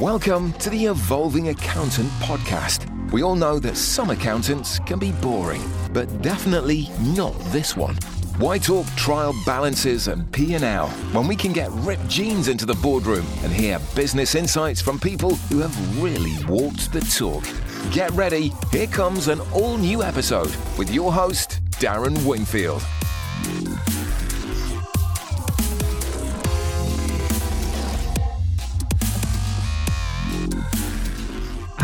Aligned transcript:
Welcome 0.00 0.52
to 0.54 0.68
the 0.68 0.84
Evolving 0.84 1.48
Accountant 1.48 2.10
podcast. 2.20 2.84
We 3.12 3.22
all 3.22 3.34
know 3.34 3.58
that 3.60 3.78
some 3.78 4.10
accountants 4.10 4.78
can 4.80 4.98
be 4.98 5.10
boring, 5.10 5.62
but 5.94 6.20
definitely 6.20 6.90
not 7.00 7.32
this 7.46 7.78
one. 7.78 7.94
Why 8.36 8.58
talk 8.58 8.86
trial 8.88 9.34
balances 9.46 10.08
and 10.08 10.30
P&L 10.32 10.88
when 11.12 11.26
we 11.26 11.34
can 11.34 11.54
get 11.54 11.70
ripped 11.72 12.08
jeans 12.08 12.48
into 12.48 12.66
the 12.66 12.74
boardroom 12.74 13.24
and 13.42 13.50
hear 13.50 13.80
business 13.94 14.34
insights 14.34 14.82
from 14.82 15.00
people 15.00 15.34
who 15.34 15.60
have 15.60 16.02
really 16.02 16.44
walked 16.44 16.92
the 16.92 17.00
talk? 17.00 17.44
Get 17.90 18.10
ready, 18.10 18.52
here 18.70 18.88
comes 18.88 19.28
an 19.28 19.40
all 19.54 19.78
new 19.78 20.02
episode 20.02 20.54
with 20.76 20.92
your 20.92 21.10
host, 21.10 21.60
Darren 21.80 22.22
Wingfield. 22.26 22.82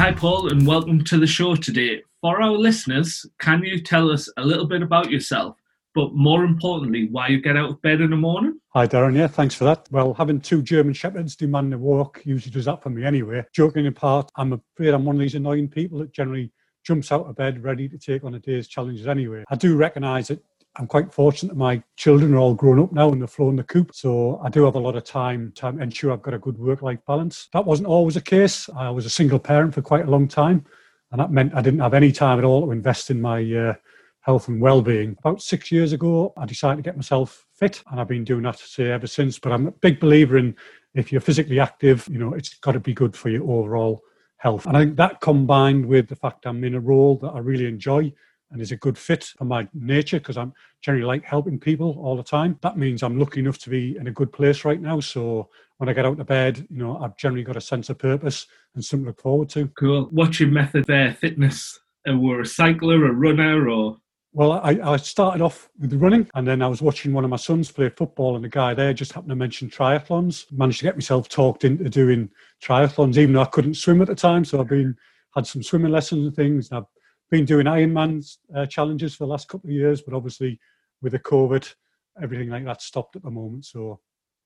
Hi, 0.03 0.11
Paul, 0.11 0.51
and 0.51 0.67
welcome 0.67 1.05
to 1.05 1.17
the 1.17 1.29
show 1.29 1.55
today. 1.55 2.03
For 2.23 2.43
our 2.43 2.51
listeners, 2.51 3.25
can 3.39 3.63
you 3.63 3.81
tell 3.81 4.11
us 4.11 4.29
a 4.37 4.45
little 4.45 4.67
bit 4.67 4.83
about 4.83 5.13
yourself, 5.13 5.55
but 5.95 6.13
more 6.13 6.43
importantly, 6.43 7.07
why 7.13 7.29
you 7.29 7.41
get 7.41 7.57
out 7.57 7.71
of 7.71 7.83
bed 7.83 8.01
in 8.01 8.11
the 8.11 8.17
morning? 8.17 8.59
Hi, 8.71 8.89
Darren. 8.89 9.17
Yeah, 9.17 9.29
thanks 9.29 9.55
for 9.55 9.63
that. 9.63 9.87
Well, 9.93 10.13
having 10.15 10.41
two 10.41 10.61
German 10.61 10.93
Shepherds 10.93 11.37
demanding 11.37 11.75
a 11.75 11.79
walk 11.79 12.21
usually 12.25 12.51
does 12.51 12.65
that 12.65 12.83
for 12.83 12.91
me 12.91 13.05
anyway. 13.05 13.45
Joking 13.53 13.87
apart, 13.87 14.29
I'm 14.35 14.55
afraid 14.55 14.93
I'm 14.93 15.05
one 15.05 15.15
of 15.15 15.21
these 15.21 15.37
annoying 15.37 15.69
people 15.69 16.01
that 16.01 16.13
generally 16.13 16.51
jumps 16.83 17.13
out 17.13 17.29
of 17.29 17.37
bed 17.37 17.63
ready 17.63 17.89
to 17.89 17.97
take 17.97 18.25
on 18.25 18.35
a 18.35 18.41
day's 18.41 18.67
challenges 18.67 19.07
anyway. 19.07 19.45
I 19.51 19.55
do 19.55 19.77
recognise 19.77 20.27
that 20.27 20.43
I'm 20.77 20.87
quite 20.87 21.13
fortunate 21.13 21.51
that 21.51 21.59
my 21.59 21.83
children 21.97 22.33
are 22.33 22.39
all 22.39 22.55
grown 22.55 22.79
up 22.79 22.93
now 22.93 23.13
and 23.13 23.21
they're 23.21 23.29
flown 23.29 23.57
the 23.57 23.63
coop. 23.63 23.95
So 23.95 24.41
I 24.43 24.49
do 24.49 24.65
have 24.65 24.75
a 24.75 24.81
lot 24.81 24.97
of 24.97 25.05
time 25.05 25.53
to 25.57 25.69
ensure 25.69 26.13
I've 26.13 26.23
got 26.23 26.35
a 26.35 26.39
good 26.39 26.59
work 26.59 26.81
life 26.81 27.01
balance. 27.07 27.49
That 27.53 27.67
wasn't 27.67 27.89
always 27.89 28.15
the 28.15 28.23
case. 28.23 28.71
I 28.75 28.89
was 28.89 29.05
a 29.05 29.11
single 29.11 29.39
parent 29.39 29.75
for 29.75 29.83
quite 29.83 30.07
a 30.07 30.11
long 30.11 30.27
time. 30.29 30.65
And 31.11 31.21
that 31.21 31.31
meant 31.31 31.55
I 31.55 31.61
didn't 31.61 31.81
have 31.81 31.93
any 31.93 32.11
time 32.11 32.39
at 32.39 32.45
all 32.45 32.65
to 32.65 32.73
invest 32.73 33.11
in 33.11 33.21
my 33.21 33.43
uh, 33.55 33.75
health 34.21 34.49
and 34.49 34.63
well-being. 34.63 35.15
About 35.19 35.43
six 35.43 35.71
years 35.71 35.93
ago, 35.93 36.33
I 36.39 36.47
decided 36.47 36.77
to 36.77 36.83
get 36.83 36.97
myself 36.97 37.47
fit, 37.53 37.83
and 37.91 38.01
I've 38.01 38.09
been 38.09 38.25
doing 38.25 38.43
that 38.45 38.59
say 38.59 38.91
ever 38.91 39.07
since. 39.07 39.39
But 39.39 39.53
I'm 39.53 39.67
a 39.67 39.73
big 39.73 40.01
believer 40.01 40.39
in 40.39 40.57
if 40.95 41.13
you're 41.13 41.21
physically 41.21 41.61
active, 41.61 42.09
you 42.11 42.19
know, 42.19 42.33
it's 42.33 42.55
got 42.59 42.73
to 42.73 42.81
be 42.81 42.95
good 42.95 43.15
for 43.15 43.29
your 43.29 43.43
overall 43.43 44.03
health. 44.39 44.67
And 44.67 44.77
I 44.77 44.81
think 44.81 44.97
that 44.97 45.21
combined 45.21 45.85
with 45.85 46.09
the 46.09 46.17
fact 46.17 46.47
I'm 46.47 46.65
in 46.65 46.75
a 46.75 46.81
role 46.81 47.17
that 47.19 47.31
I 47.31 47.39
really 47.39 47.67
enjoy 47.67 48.13
and 48.53 48.61
is 48.61 48.73
a 48.73 48.77
good 48.77 48.97
fit 48.97 49.33
for 49.37 49.45
my 49.45 49.67
nature 49.75 50.19
because 50.19 50.37
I'm 50.37 50.53
generally 50.81 51.07
like 51.07 51.25
helping 51.25 51.59
people 51.59 51.99
all 52.01 52.17
the 52.17 52.23
time. 52.23 52.59
That 52.63 52.77
means 52.77 53.03
I'm 53.03 53.19
lucky 53.19 53.41
enough 53.41 53.59
to 53.61 53.71
be 53.71 53.97
in 53.97 54.07
a 54.07 54.13
good 54.13 54.33
place 54.33 54.65
right 54.65 54.81
now. 54.81 55.01
So 55.01 55.49
when 55.79 55.89
I 55.89 55.93
get 55.93 56.07
out 56.07 56.21
of 56.21 56.27
bed, 56.27 56.67
you 56.71 56.79
know, 56.79 56.99
I've 56.99 57.17
generally 57.17 57.45
got 57.45 57.57
a 57.57 57.61
sense 57.61 57.91
of 57.91 57.99
purpose 57.99 58.47
and 58.75 58.85
something 58.85 59.05
to 59.05 59.11
look 59.11 59.21
forward 59.21 59.49
to. 59.51 59.69
Cool. 59.79 60.09
What's 60.11 60.39
your 60.39 60.51
method 60.51 60.85
there? 60.87 61.15
Fitness? 61.15 61.79
Were 62.07 62.41
a 62.41 62.47
cycler, 62.47 63.07
a 63.07 63.13
runner, 63.13 63.69
or 63.69 63.99
well, 64.33 64.53
I, 64.53 64.79
I, 64.83 64.97
started 64.97 65.43
off 65.43 65.69
with 65.79 65.93
running 65.93 66.27
and 66.35 66.49
then 66.49 66.63
I 66.63 66.67
was 66.67 66.81
watching 66.81 67.13
one 67.13 67.23
of 67.23 67.29
my 67.29 67.37
sons 67.37 67.71
play 67.71 67.91
football 67.91 68.35
and 68.35 68.43
the 68.43 68.49
guy 68.49 68.73
there 68.73 68.95
just 68.95 69.13
happened 69.13 69.29
to 69.29 69.37
mention 69.37 69.69
triathlons. 69.69 70.51
Managed 70.51 70.79
to 70.79 70.85
get 70.85 70.97
myself 70.97 71.29
talked 71.29 71.65
into 71.65 71.91
doing 71.91 72.31
triathlons, 72.63 73.19
even 73.19 73.35
though 73.35 73.43
I 73.43 73.47
couldn't 73.47 73.75
swim 73.75 74.01
at 74.01 74.09
the 74.09 74.15
time. 74.15 74.45
So 74.47 74.59
I've 74.59 74.69
been 74.69 74.97
had 75.35 75.47
some 75.47 75.63
swimming 75.63 75.93
lessons 75.93 76.27
and 76.27 76.35
things. 76.35 76.71
And 76.71 76.79
I've 76.79 77.02
been 77.33 77.45
doing 77.47 77.65
Ironman 77.65 78.23
uh, 78.55 78.67
challenges 78.67 79.15
for 79.15 79.25
the 79.25 79.31
last 79.31 79.49
couple 79.49 79.71
of 79.71 79.75
years, 79.75 80.03
but 80.03 80.15
obviously 80.15 80.61
with 81.01 81.13
the 81.13 81.19
COVID, 81.19 81.75
everything 82.23 82.51
like 82.51 82.67
that 82.67 82.83
stopped 82.83 83.17
at 83.17 83.23
the 83.23 83.31
moment. 83.31 83.65
So 83.65 84.01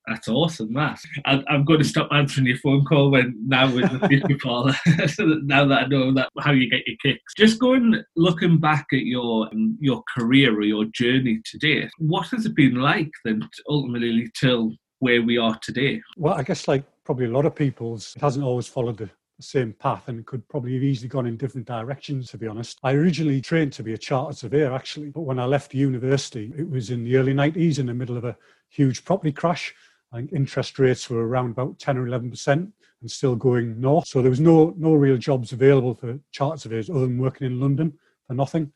that's 0.07 0.29
awesome. 0.29 0.73
That 0.73 1.01
I, 1.25 1.43
am 1.49 1.65
going 1.65 1.81
to 1.81 1.85
stop 1.85 2.09
answering 2.13 2.47
your 2.47 2.59
phone 2.59 2.85
call 2.85 3.11
when 3.11 3.37
now 3.45 3.75
with 3.75 3.91
the 3.91 4.07
beauty 4.07 4.37
parlor. 4.43 4.73
now 5.19 5.67
that 5.67 5.83
I 5.83 5.87
know 5.89 6.15
that 6.15 6.31
how 6.39 6.53
you 6.53 6.71
get 6.71 6.87
your 6.87 6.97
kicks, 7.03 7.35
just 7.37 7.59
going 7.59 8.05
looking 8.15 8.59
back 8.59 8.87
at 8.93 9.01
your 9.01 9.49
um, 9.49 9.77
your 9.81 10.05
career 10.17 10.57
or 10.57 10.63
your 10.63 10.85
journey 10.95 11.41
today. 11.45 11.91
What 11.99 12.29
has 12.29 12.47
it 12.47 12.55
been 12.55 12.77
like 12.77 13.11
then, 13.25 13.49
ultimately 13.69 14.29
till 14.41 14.77
where 15.01 15.23
we 15.23 15.39
are 15.39 15.59
today? 15.61 16.01
Well, 16.17 16.35
I 16.35 16.45
guess 16.45 16.69
like 16.69 16.85
probably 17.05 17.27
a 17.27 17.31
lot 17.31 17.47
of 17.47 17.57
people's, 17.57 18.15
it 18.15 18.23
hasn't 18.23 18.45
always 18.45 18.69
followed 18.69 18.99
the 18.99 19.11
the 19.37 19.43
same 19.43 19.73
path 19.75 20.09
and 20.09 20.25
could 20.25 20.47
probably 20.49 20.75
have 20.75 20.83
easily 20.83 21.09
gone 21.09 21.27
in 21.27 21.37
different 21.37 21.67
directions, 21.67 22.31
to 22.31 22.39
be 22.39 22.47
honest. 22.47 22.79
I 22.83 22.93
originally 22.93 23.41
trained 23.41 23.73
to 23.75 23.83
be 23.83 23.93
a 23.93 23.99
chartered 23.99 24.37
surveyor, 24.37 24.73
actually, 24.73 25.11
but 25.11 25.23
when 25.23 25.39
I 25.39 25.45
left 25.45 25.75
university, 25.75 26.53
it 26.57 26.69
was 26.69 26.91
in 26.91 27.05
the 27.05 27.17
early 27.17 27.35
90s 27.35 27.79
in 27.79 27.87
the 27.87 27.95
middle 27.95 28.17
of 28.17 28.25
a 28.25 28.37
huge 28.69 29.05
property 29.05 29.33
crash. 29.33 29.75
I 30.13 30.19
think 30.19 30.33
interest 30.33 30.79
rates 30.79 31.11
were 31.11 31.27
around 31.27 31.51
about 31.51 31.79
10 31.79 31.99
or 31.99 32.07
11% 32.07 32.73
and 33.01 33.11
still 33.11 33.37
going 33.37 33.79
north. 33.81 34.07
So 34.07 34.23
there 34.23 34.31
was 34.31 34.41
no, 34.41 34.75
no 34.79 34.95
real 34.95 35.19
jobs 35.19 35.53
available 35.53 35.95
for 35.95 36.19
chartered 36.31 36.61
surveyors 36.61 36.89
other 36.89 37.01
than 37.01 37.19
working 37.19 37.47
in 37.47 37.61
London 37.61 37.93
for 38.27 38.35
nothing 38.35 38.73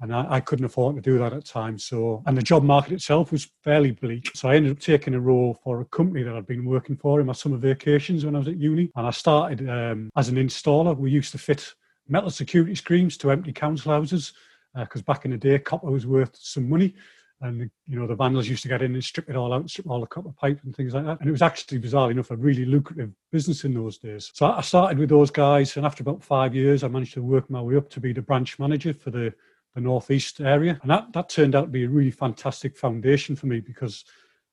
and 0.00 0.14
I, 0.14 0.26
I, 0.28 0.40
couldn't 0.40 0.64
afford 0.64 0.96
to 0.96 1.02
do 1.02 1.18
that 1.18 1.32
at 1.32 1.44
times. 1.44 1.84
So, 1.84 2.22
and 2.26 2.36
the 2.36 2.42
job 2.42 2.62
market 2.62 2.94
itself 2.94 3.32
was 3.32 3.48
fairly 3.62 3.90
bleak. 3.90 4.30
So 4.34 4.48
I 4.48 4.56
ended 4.56 4.72
up 4.72 4.80
taking 4.80 5.14
a 5.14 5.20
role 5.20 5.58
for 5.62 5.80
a 5.80 5.84
company 5.86 6.22
that 6.22 6.34
I'd 6.34 6.46
been 6.46 6.64
working 6.64 6.96
for 6.96 7.20
in 7.20 7.26
my 7.26 7.34
summer 7.34 7.58
vacations 7.58 8.24
when 8.24 8.34
I 8.34 8.38
was 8.38 8.48
at 8.48 8.56
uni. 8.56 8.90
And 8.96 9.06
I 9.06 9.10
started 9.10 9.68
um, 9.68 10.10
as 10.16 10.28
an 10.28 10.36
installer. 10.36 10.96
We 10.96 11.10
used 11.10 11.32
to 11.32 11.38
fit 11.38 11.74
metal 12.08 12.30
security 12.30 12.74
screens 12.74 13.16
to 13.18 13.30
empty 13.30 13.52
council 13.52 13.92
houses 13.92 14.32
because 14.74 15.02
uh, 15.02 15.04
back 15.04 15.24
in 15.24 15.32
the 15.32 15.36
day, 15.36 15.58
copper 15.58 15.90
was 15.90 16.06
worth 16.06 16.34
some 16.36 16.68
money. 16.68 16.94
And 17.42 17.70
you 17.88 17.98
know 17.98 18.06
the 18.06 18.14
vandals 18.14 18.48
used 18.48 18.62
to 18.64 18.68
get 18.68 18.82
in 18.82 18.92
and 18.92 19.02
strip 19.02 19.30
it 19.30 19.36
all 19.36 19.54
out, 19.54 19.70
strip 19.70 19.88
all 19.88 20.00
the 20.00 20.06
copper 20.06 20.32
pipe 20.32 20.60
and 20.62 20.76
things 20.76 20.92
like 20.92 21.06
that. 21.06 21.20
And 21.20 21.28
it 21.28 21.32
was 21.32 21.40
actually 21.40 21.78
bizarre 21.78 22.10
enough 22.10 22.30
a 22.30 22.36
really 22.36 22.66
lucrative 22.66 23.12
business 23.32 23.64
in 23.64 23.72
those 23.72 23.96
days. 23.96 24.30
So 24.34 24.44
I 24.44 24.60
started 24.60 24.98
with 24.98 25.08
those 25.08 25.30
guys, 25.30 25.74
and 25.78 25.86
after 25.86 26.02
about 26.02 26.22
five 26.22 26.54
years, 26.54 26.84
I 26.84 26.88
managed 26.88 27.14
to 27.14 27.22
work 27.22 27.48
my 27.48 27.62
way 27.62 27.76
up 27.76 27.88
to 27.90 28.00
be 28.00 28.12
the 28.12 28.20
branch 28.20 28.58
manager 28.58 28.92
for 28.92 29.10
the 29.10 29.32
the 29.74 29.80
northeast 29.80 30.40
area, 30.40 30.78
and 30.82 30.90
that 30.90 31.12
that 31.12 31.28
turned 31.28 31.54
out 31.54 31.62
to 31.62 31.68
be 31.68 31.84
a 31.84 31.88
really 31.88 32.10
fantastic 32.10 32.76
foundation 32.76 33.36
for 33.36 33.46
me 33.46 33.60
because 33.60 34.04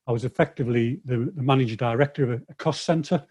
I 0.06 0.12
was 0.12 0.24
effectively 0.24 1.00
the, 1.04 1.32
the 1.34 1.42
managing 1.42 1.76
director 1.76 2.24
of 2.24 2.30
a, 2.30 2.42
a 2.48 2.54
cost 2.54 2.84
centre. 2.84 3.24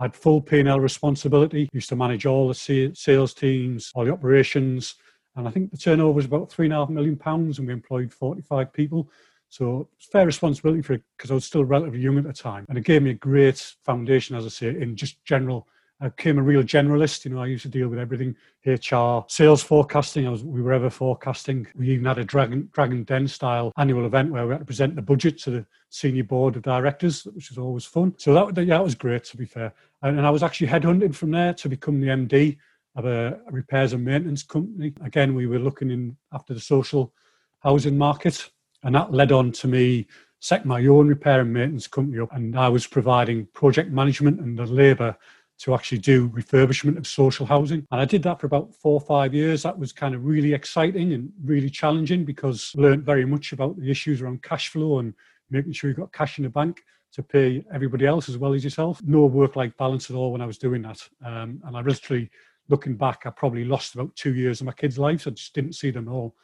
I 0.00 0.04
had 0.04 0.16
full 0.16 0.40
P&L 0.40 0.80
responsibility. 0.80 1.68
Used 1.72 1.90
to 1.90 1.96
manage 1.96 2.26
all 2.26 2.48
the 2.48 2.92
sales 2.94 3.34
teams, 3.34 3.92
all 3.94 4.04
the 4.04 4.12
operations, 4.12 4.96
and 5.36 5.46
I 5.46 5.50
think 5.50 5.70
the 5.70 5.76
turnover 5.76 6.12
was 6.12 6.24
about 6.24 6.50
three 6.50 6.66
and 6.66 6.72
a 6.72 6.78
half 6.78 6.88
million 6.88 7.16
pounds, 7.16 7.58
and 7.58 7.68
we 7.68 7.72
employed 7.72 8.12
45 8.12 8.72
people. 8.72 9.10
So 9.48 9.88
fair 10.10 10.26
responsibility 10.26 10.82
for 10.82 10.94
it 10.94 11.02
because 11.16 11.30
I 11.30 11.34
was 11.34 11.44
still 11.44 11.64
relatively 11.64 12.00
young 12.00 12.18
at 12.18 12.24
the 12.24 12.32
time, 12.32 12.66
and 12.68 12.76
it 12.76 12.84
gave 12.84 13.02
me 13.02 13.10
a 13.10 13.14
great 13.14 13.74
foundation, 13.84 14.34
as 14.34 14.44
I 14.44 14.48
say, 14.48 14.68
in 14.68 14.96
just 14.96 15.24
general 15.24 15.68
I 16.00 16.08
became 16.08 16.38
a 16.38 16.42
real 16.42 16.62
generalist. 16.62 17.24
You 17.24 17.30
know, 17.30 17.42
I 17.42 17.46
used 17.46 17.62
to 17.62 17.68
deal 17.68 17.88
with 17.88 17.98
everything 17.98 18.34
HR, 18.66 19.24
sales 19.28 19.62
forecasting. 19.62 20.26
I 20.26 20.30
was, 20.30 20.44
we 20.44 20.60
were 20.60 20.72
ever 20.72 20.90
forecasting. 20.90 21.66
We 21.76 21.90
even 21.90 22.04
had 22.04 22.18
a 22.18 22.24
Dragon, 22.24 22.68
Dragon 22.72 23.04
Den 23.04 23.28
style 23.28 23.72
annual 23.76 24.06
event 24.06 24.32
where 24.32 24.46
we 24.46 24.52
had 24.52 24.58
to 24.58 24.64
present 24.64 24.96
the 24.96 25.02
budget 25.02 25.38
to 25.42 25.50
the 25.50 25.66
senior 25.90 26.24
board 26.24 26.56
of 26.56 26.62
directors, 26.62 27.24
which 27.24 27.50
was 27.50 27.58
always 27.58 27.84
fun. 27.84 28.14
So 28.18 28.34
that, 28.34 28.66
yeah, 28.66 28.78
that 28.78 28.84
was 28.84 28.94
great, 28.94 29.24
to 29.24 29.36
be 29.36 29.46
fair. 29.46 29.72
And, 30.02 30.18
and 30.18 30.26
I 30.26 30.30
was 30.30 30.42
actually 30.42 30.66
headhunted 30.66 31.14
from 31.14 31.30
there 31.30 31.54
to 31.54 31.68
become 31.68 32.00
the 32.00 32.08
MD 32.08 32.56
of 32.96 33.06
a, 33.06 33.38
a 33.46 33.52
repairs 33.52 33.92
and 33.92 34.04
maintenance 34.04 34.42
company. 34.42 34.92
Again, 35.02 35.34
we 35.34 35.46
were 35.46 35.58
looking 35.58 35.90
in 35.90 36.16
after 36.32 36.54
the 36.54 36.60
social 36.60 37.12
housing 37.60 37.96
market. 37.96 38.50
And 38.82 38.94
that 38.94 39.12
led 39.12 39.32
on 39.32 39.52
to 39.52 39.68
me 39.68 40.06
setting 40.40 40.68
my 40.68 40.84
own 40.86 41.08
repair 41.08 41.40
and 41.40 41.52
maintenance 41.52 41.86
company 41.86 42.20
up. 42.20 42.32
And 42.32 42.58
I 42.58 42.68
was 42.68 42.86
providing 42.86 43.46
project 43.46 43.90
management 43.90 44.40
and 44.40 44.58
the 44.58 44.66
labour 44.66 45.16
to 45.58 45.74
actually 45.74 45.98
do 45.98 46.28
refurbishment 46.30 46.98
of 46.98 47.06
social 47.06 47.46
housing. 47.46 47.86
And 47.90 48.00
I 48.00 48.04
did 48.04 48.22
that 48.24 48.40
for 48.40 48.46
about 48.46 48.74
four 48.74 48.94
or 48.94 49.00
five 49.00 49.32
years. 49.32 49.62
That 49.62 49.78
was 49.78 49.92
kind 49.92 50.14
of 50.14 50.24
really 50.24 50.52
exciting 50.52 51.12
and 51.12 51.32
really 51.44 51.70
challenging 51.70 52.24
because 52.24 52.72
I 52.76 52.82
learned 52.82 53.04
very 53.04 53.24
much 53.24 53.52
about 53.52 53.78
the 53.78 53.90
issues 53.90 54.20
around 54.20 54.42
cash 54.42 54.68
flow 54.68 54.98
and 54.98 55.14
making 55.50 55.72
sure 55.72 55.88
you've 55.88 55.98
got 55.98 56.12
cash 56.12 56.38
in 56.38 56.44
the 56.44 56.50
bank 56.50 56.82
to 57.12 57.22
pay 57.22 57.64
everybody 57.72 58.06
else 58.06 58.28
as 58.28 58.36
well 58.36 58.54
as 58.54 58.64
yourself. 58.64 59.00
No 59.04 59.26
work 59.26 59.54
life 59.54 59.76
balance 59.78 60.10
at 60.10 60.16
all 60.16 60.32
when 60.32 60.40
I 60.40 60.46
was 60.46 60.58
doing 60.58 60.82
that. 60.82 61.00
Um, 61.24 61.60
and 61.64 61.76
I 61.76 61.80
literally, 61.80 62.28
looking 62.68 62.96
back, 62.96 63.22
I 63.24 63.30
probably 63.30 63.64
lost 63.64 63.94
about 63.94 64.14
two 64.16 64.34
years 64.34 64.60
of 64.60 64.66
my 64.66 64.72
kids' 64.72 64.98
lives. 64.98 65.26
I 65.26 65.30
just 65.30 65.54
didn't 65.54 65.74
see 65.74 65.92
them 65.92 66.08
at 66.08 66.12
all. 66.12 66.34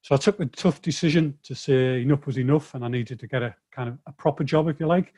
So 0.00 0.14
I 0.14 0.18
took 0.18 0.38
the 0.38 0.46
tough 0.46 0.80
decision 0.80 1.36
to 1.42 1.54
say 1.54 2.00
enough 2.00 2.26
was 2.26 2.38
enough 2.38 2.74
and 2.74 2.84
I 2.84 2.88
needed 2.88 3.20
to 3.20 3.26
get 3.26 3.42
a 3.42 3.54
kind 3.70 3.90
of 3.90 3.98
a 4.06 4.12
proper 4.12 4.44
job, 4.44 4.68
if 4.68 4.80
you 4.80 4.86
like. 4.86 5.12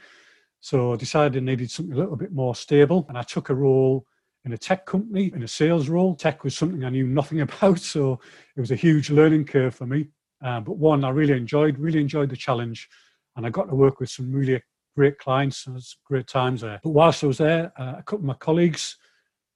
So 0.61 0.93
I 0.93 0.97
decided 0.97 1.43
I 1.43 1.47
needed 1.47 1.71
something 1.71 1.95
a 1.95 1.99
little 1.99 2.17
bit 2.17 2.33
more 2.33 2.55
stable, 2.55 3.07
and 3.09 3.17
I 3.17 3.23
took 3.23 3.49
a 3.49 3.55
role 3.55 4.07
in 4.45 4.53
a 4.53 4.59
tech 4.59 4.87
company, 4.87 5.33
in 5.35 5.43
a 5.43 5.49
sales 5.49 5.89
role. 5.89 6.15
Tech 6.15 6.45
was 6.45 6.57
something 6.57 6.85
I 6.85 6.91
knew 6.91 7.07
nothing 7.07 7.41
about, 7.41 7.79
so 7.79 8.21
it 8.57 8.61
was 8.61 8.71
a 8.71 8.77
huge 8.77 9.11
learning 9.11 9.47
curve 9.47 9.75
for 9.75 9.87
me. 9.87 10.09
Uh, 10.43 10.61
but 10.61 10.77
one 10.77 11.05
I 11.05 11.11
really 11.11 11.37
enjoyed, 11.37 11.79
really 11.79 12.01
enjoyed 12.01 12.31
the 12.31 12.37
challenge, 12.37 12.89
and 13.37 13.47
I 13.47 13.51
got 13.51 13.69
to 13.69 13.75
work 13.75 14.01
with 14.01 14.11
some 14.11 14.33
really 14.33 14.63
great 14.97 15.19
clients. 15.19 15.67
And 15.67 15.75
it 15.75 15.79
was 15.79 15.97
great 16.05 16.27
times 16.27 16.63
there. 16.63 16.81
But 16.83 16.91
whilst 16.91 17.25
I 17.25 17.27
was 17.27 17.39
there, 17.39 17.73
uh, 17.79 17.95
a 17.99 18.03
couple 18.03 18.19
of 18.19 18.25
my 18.25 18.35
colleagues, 18.35 18.97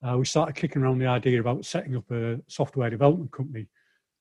uh, 0.06 0.16
we 0.18 0.24
started 0.24 0.54
kicking 0.54 0.82
around 0.82 0.98
the 0.98 1.06
idea 1.06 1.40
about 1.40 1.64
setting 1.64 1.96
up 1.96 2.10
a 2.10 2.38
software 2.46 2.90
development 2.90 3.32
company. 3.32 3.66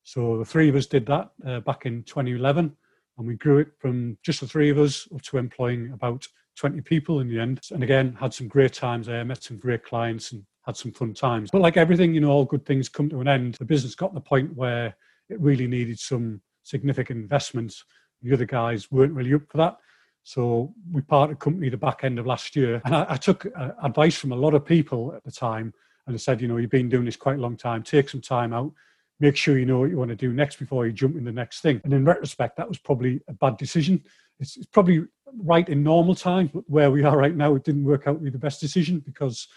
So 0.03 0.37
the 0.37 0.45
three 0.45 0.69
of 0.69 0.75
us 0.75 0.85
did 0.85 1.05
that 1.07 1.31
uh, 1.45 1.59
back 1.61 1.85
in 1.85 2.03
2011, 2.03 2.75
and 3.17 3.27
we 3.27 3.35
grew 3.35 3.59
it 3.59 3.69
from 3.79 4.17
just 4.23 4.41
the 4.41 4.47
three 4.47 4.69
of 4.69 4.77
us 4.79 5.07
up 5.13 5.21
to 5.23 5.37
employing 5.37 5.91
about 5.93 6.27
20 6.57 6.81
people 6.81 7.19
in 7.19 7.27
the 7.27 7.39
end. 7.39 7.59
And 7.71 7.83
again, 7.83 8.15
had 8.19 8.33
some 8.33 8.47
great 8.47 8.73
times 8.73 9.07
there, 9.07 9.23
met 9.25 9.43
some 9.43 9.57
great 9.57 9.83
clients 9.83 10.31
and 10.31 10.43
had 10.65 10.77
some 10.77 10.91
fun 10.91 11.13
times. 11.13 11.49
But 11.51 11.61
like 11.61 11.77
everything, 11.77 12.13
you 12.13 12.21
know, 12.21 12.31
all 12.31 12.45
good 12.45 12.65
things 12.65 12.89
come 12.89 13.09
to 13.09 13.21
an 13.21 13.27
end. 13.27 13.55
The 13.55 13.65
business 13.65 13.95
got 13.95 14.09
to 14.09 14.15
the 14.15 14.21
point 14.21 14.55
where 14.55 14.95
it 15.29 15.39
really 15.39 15.67
needed 15.67 15.99
some 15.99 16.41
significant 16.63 17.19
investments. 17.19 17.83
The 18.21 18.33
other 18.33 18.45
guys 18.45 18.91
weren't 18.91 19.13
really 19.13 19.33
up 19.33 19.41
for 19.49 19.57
that. 19.57 19.77
So 20.23 20.73
we 20.91 21.01
parted 21.01 21.39
company 21.39 21.69
the 21.69 21.77
back 21.77 22.03
end 22.03 22.17
of 22.17 22.25
last 22.25 22.55
year. 22.55 22.81
And 22.85 22.95
I, 22.95 23.05
I 23.09 23.17
took 23.17 23.45
uh, 23.45 23.71
advice 23.83 24.15
from 24.15 24.31
a 24.31 24.37
lot 24.37 24.53
of 24.53 24.65
people 24.65 25.13
at 25.13 25.23
the 25.23 25.31
time 25.31 25.73
and 26.07 26.15
I 26.15 26.17
said, 26.17 26.41
you 26.41 26.47
know, 26.47 26.57
you've 26.57 26.69
been 26.69 26.89
doing 26.89 27.05
this 27.05 27.15
quite 27.15 27.37
a 27.37 27.41
long 27.41 27.57
time, 27.57 27.83
take 27.83 28.09
some 28.09 28.21
time 28.21 28.53
out, 28.53 28.71
make 29.19 29.37
sure 29.37 29.57
you 29.57 29.65
know 29.65 29.79
what 29.79 29.89
you 29.89 29.97
want 29.97 30.09
to 30.09 30.15
do 30.15 30.33
next 30.33 30.57
before 30.57 30.85
you 30.85 30.91
jump 30.91 31.15
in 31.15 31.23
the 31.23 31.31
next 31.31 31.61
thing. 31.61 31.79
And 31.83 31.93
in 31.93 32.05
retrospect, 32.05 32.57
that 32.57 32.67
was 32.67 32.77
probably 32.77 33.21
a 33.27 33.33
bad 33.33 33.57
decision. 33.57 34.03
It's, 34.39 34.57
it's 34.57 34.65
probably 34.65 35.05
right 35.37 35.67
in 35.67 35.83
normal 35.83 36.15
times, 36.15 36.51
but 36.53 36.63
where 36.67 36.91
we 36.91 37.03
are 37.03 37.17
right 37.17 37.35
now, 37.35 37.55
it 37.55 37.63
didn't 37.63 37.85
work 37.85 38.07
out 38.07 38.17
to 38.17 38.23
be 38.23 38.29
the 38.29 38.37
best 38.37 38.61
decision 38.61 38.99
because 38.99 39.47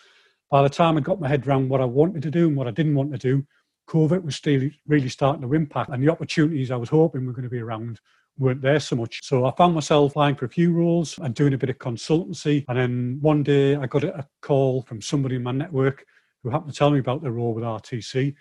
by 0.50 0.62
the 0.62 0.68
time 0.68 0.96
I 0.96 1.00
got 1.00 1.20
my 1.20 1.28
head 1.28 1.46
around 1.46 1.68
what 1.68 1.80
I 1.80 1.84
wanted 1.84 2.22
to 2.22 2.30
do 2.30 2.48
and 2.48 2.56
what 2.56 2.68
I 2.68 2.70
didn't 2.70 2.94
want 2.94 3.12
to 3.12 3.18
do, 3.18 3.44
COVID 3.88 4.24
was 4.24 4.36
still 4.36 4.68
really 4.86 5.08
starting 5.08 5.42
to 5.42 5.54
impact, 5.54 5.90
and 5.90 6.02
the 6.02 6.10
opportunities 6.10 6.70
I 6.70 6.76
was 6.76 6.88
hoping 6.88 7.24
were 7.24 7.32
going 7.32 7.44
to 7.44 7.50
be 7.50 7.60
around 7.60 8.00
weren't 8.38 8.60
there 8.60 8.80
so 8.80 8.96
much. 8.96 9.20
So 9.22 9.46
I 9.46 9.52
found 9.52 9.74
myself 9.74 10.10
applying 10.10 10.34
for 10.34 10.44
a 10.44 10.50
few 10.50 10.72
roles 10.72 11.18
and 11.18 11.34
doing 11.34 11.54
a 11.54 11.58
bit 11.58 11.70
of 11.70 11.78
consultancy. 11.78 12.64
And 12.68 12.78
then 12.78 13.18
one 13.20 13.42
day 13.42 13.76
I 13.76 13.86
got 13.86 14.04
a 14.04 14.26
call 14.42 14.82
from 14.82 15.00
somebody 15.00 15.36
in 15.36 15.42
my 15.42 15.52
network 15.52 16.04
who 16.42 16.50
happened 16.50 16.72
to 16.72 16.78
tell 16.78 16.90
me 16.90 16.98
about 16.98 17.22
the 17.22 17.30
role 17.30 17.54
with 17.54 17.64
RTC. 17.64 18.34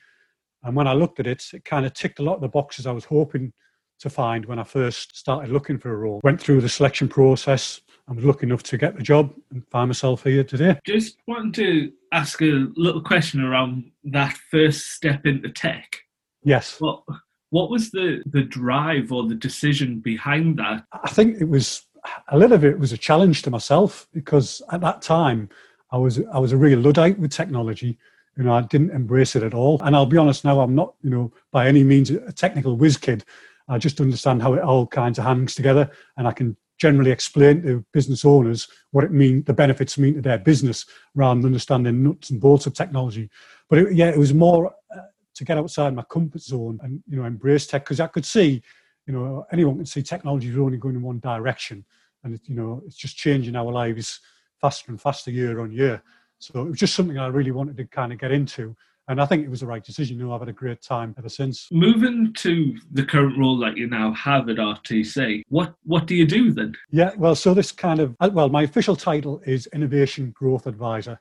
And 0.64 0.76
when 0.76 0.88
I 0.88 0.94
looked 0.94 1.20
at 1.20 1.28
it, 1.28 1.44
it 1.54 1.64
kind 1.64 1.86
of 1.86 1.94
ticked 1.94 2.20
a 2.20 2.24
lot 2.24 2.36
of 2.36 2.42
the 2.42 2.50
boxes 2.50 2.86
I 2.86 2.92
was 2.92 3.06
hoping 3.06 3.54
to 4.00 4.10
find 4.10 4.46
when 4.46 4.60
I 4.60 4.64
first 4.64 5.16
started 5.16 5.52
looking 5.52 5.78
for 5.78 5.94
a 5.94 5.98
role. 5.98 6.22
Went 6.24 6.42
through 6.42 6.62
the 6.62 6.70
selection 6.70 7.08
process 7.08 7.82
and 8.08 8.16
was 8.16 8.26
lucky 8.26 8.46
enough 8.46 8.64
to 8.64 8.78
get 8.78 8.96
the 8.96 9.04
job 9.04 9.34
and 9.52 9.66
find 9.70 9.90
myself 9.90 10.24
here 10.24 10.44
today. 10.44 10.80
Just 10.86 11.18
wanted 11.28 11.54
to 11.56 11.92
ask 12.12 12.42
a 12.42 12.68
little 12.76 13.02
question 13.02 13.44
around 13.44 13.92
that 14.06 14.38
first 14.52 14.92
step 14.92 15.26
into 15.26 15.50
tech. 15.50 15.98
Yes. 16.44 16.80
What 16.80 17.04
what 17.50 17.70
was 17.70 17.92
the 17.92 18.22
the 18.28 18.44
drive 18.44 19.12
or 19.12 19.28
the 19.28 19.36
decision 19.36 20.00
behind 20.00 20.58
that? 20.58 20.86
I 20.92 21.10
think 21.10 21.42
it 21.42 21.50
was 21.50 21.86
a 22.30 22.38
little 22.38 22.58
bit 22.58 22.74
it 22.74 22.80
was 22.80 22.94
a 22.94 22.98
challenge 22.98 23.42
to 23.44 23.50
myself 23.50 24.08
because 24.14 24.62
at 24.72 24.82
that 24.82 25.02
time 25.02 25.50
I 25.92 25.98
was 25.98 26.20
I 26.32 26.40
was 26.40 26.52
a 26.52 26.58
real 26.58 26.80
luddite 26.80 27.18
with 27.18 27.32
technology. 27.32 27.98
You 28.38 28.44
know, 28.44 28.54
I 28.54 28.62
didn't 28.62 28.92
embrace 28.92 29.36
it 29.36 29.44
at 29.44 29.54
all. 29.54 29.82
And 29.82 29.96
I'll 29.96 30.06
be 30.06 30.18
honest 30.18 30.44
now, 30.44 30.60
I'm 30.60 30.76
not, 30.76 30.94
you 31.02 31.10
know, 31.10 31.32
by 31.52 31.68
any 31.68 31.86
means 31.86 32.10
a 32.12 32.34
technical 32.34 32.76
whiz 32.76 32.98
kid. 32.98 33.24
I 33.68 33.78
just 33.78 34.00
understand 34.00 34.42
how 34.42 34.54
it 34.54 34.62
all 34.62 34.88
kinds 34.88 35.18
of 35.18 35.26
hangs 35.26 35.56
together, 35.56 35.90
and 36.18 36.28
I 36.28 36.32
can 36.32 36.56
generally 36.78 37.12
explain 37.12 37.62
to 37.64 37.86
business 37.94 38.26
owners 38.26 38.68
what 38.92 39.04
it 39.04 39.12
means, 39.12 39.46
the 39.46 39.54
benefits 39.54 39.98
mean 39.98 40.16
to 40.16 40.22
their 40.22 40.38
business, 40.38 40.86
rather 41.16 41.40
than 41.40 41.48
understanding 41.48 42.04
nuts 42.04 42.30
and 42.30 42.42
bolts 42.42 42.66
of 42.66 42.74
technology. 42.74 43.30
But 43.70 43.80
it, 43.80 43.94
yeah, 43.94 44.10
it 44.10 44.20
was 44.20 44.34
more 44.34 44.74
uh, 44.96 45.00
to 45.36 45.46
get 45.46 45.58
outside 45.58 45.96
my 45.96 46.04
comfort 46.04 46.42
zone 46.42 46.80
and 46.84 47.02
you 47.08 47.18
know 47.18 47.26
embrace 47.26 47.68
tech 47.68 47.84
because 47.84 48.00
I 48.00 48.08
could 48.08 48.26
see, 48.26 48.62
you 49.08 49.14
know, 49.14 49.46
anyone 49.52 49.78
can 49.78 49.86
see 49.86 50.04
technology 50.04 50.50
is 50.50 50.58
only 50.58 50.78
going 50.78 50.96
in 50.96 51.02
one 51.02 51.20
direction, 51.20 51.86
and 52.24 52.36
it, 52.36 52.42
you 52.46 52.56
know 52.56 52.84
it's 52.86 52.98
just 52.98 53.18
changing 53.18 53.56
our 53.56 53.72
lives 53.72 54.20
faster 54.62 54.92
and 54.92 55.02
faster 55.02 55.32
year 55.32 55.60
on 55.62 55.72
year. 55.72 56.02
So 56.40 56.62
it 56.62 56.70
was 56.70 56.80
just 56.80 56.96
something 56.96 57.18
I 57.18 57.28
really 57.28 57.52
wanted 57.52 57.78
to 57.78 57.86
kind 57.86 58.12
of 58.12 58.20
get 58.20 58.32
into 58.32 58.76
and 59.08 59.22
I 59.22 59.26
think 59.26 59.46
it 59.46 59.50
was 59.50 59.60
the 59.60 59.68
right 59.68 59.84
decision. 59.84 60.18
You 60.18 60.26
know, 60.26 60.34
I've 60.34 60.42
had 60.42 60.50
a 60.50 60.54
great 60.54 60.82
time 60.82 61.14
ever 61.18 61.30
since. 61.30 61.68
Moving 61.72 62.34
to 62.38 62.76
the 62.92 63.06
current 63.06 63.38
role 63.38 63.58
that 63.60 63.78
you 63.78 63.88
now 63.88 64.14
have 64.14 64.50
at 64.50 64.58
RTC, 64.58 65.44
what 65.50 65.76
what 65.84 66.08
do 66.08 66.16
you 66.16 66.26
do 66.26 66.52
then? 66.52 66.74
Yeah, 66.92 67.12
well, 67.18 67.36
so 67.36 67.54
this 67.54 67.72
kind 67.72 68.00
of 68.00 68.16
uh, 68.20 68.30
well, 68.34 68.50
my 68.50 68.64
official 68.64 68.96
title 68.96 69.42
is 69.46 69.68
Innovation 69.68 70.32
Growth 70.32 70.68
Advisor. 70.68 71.20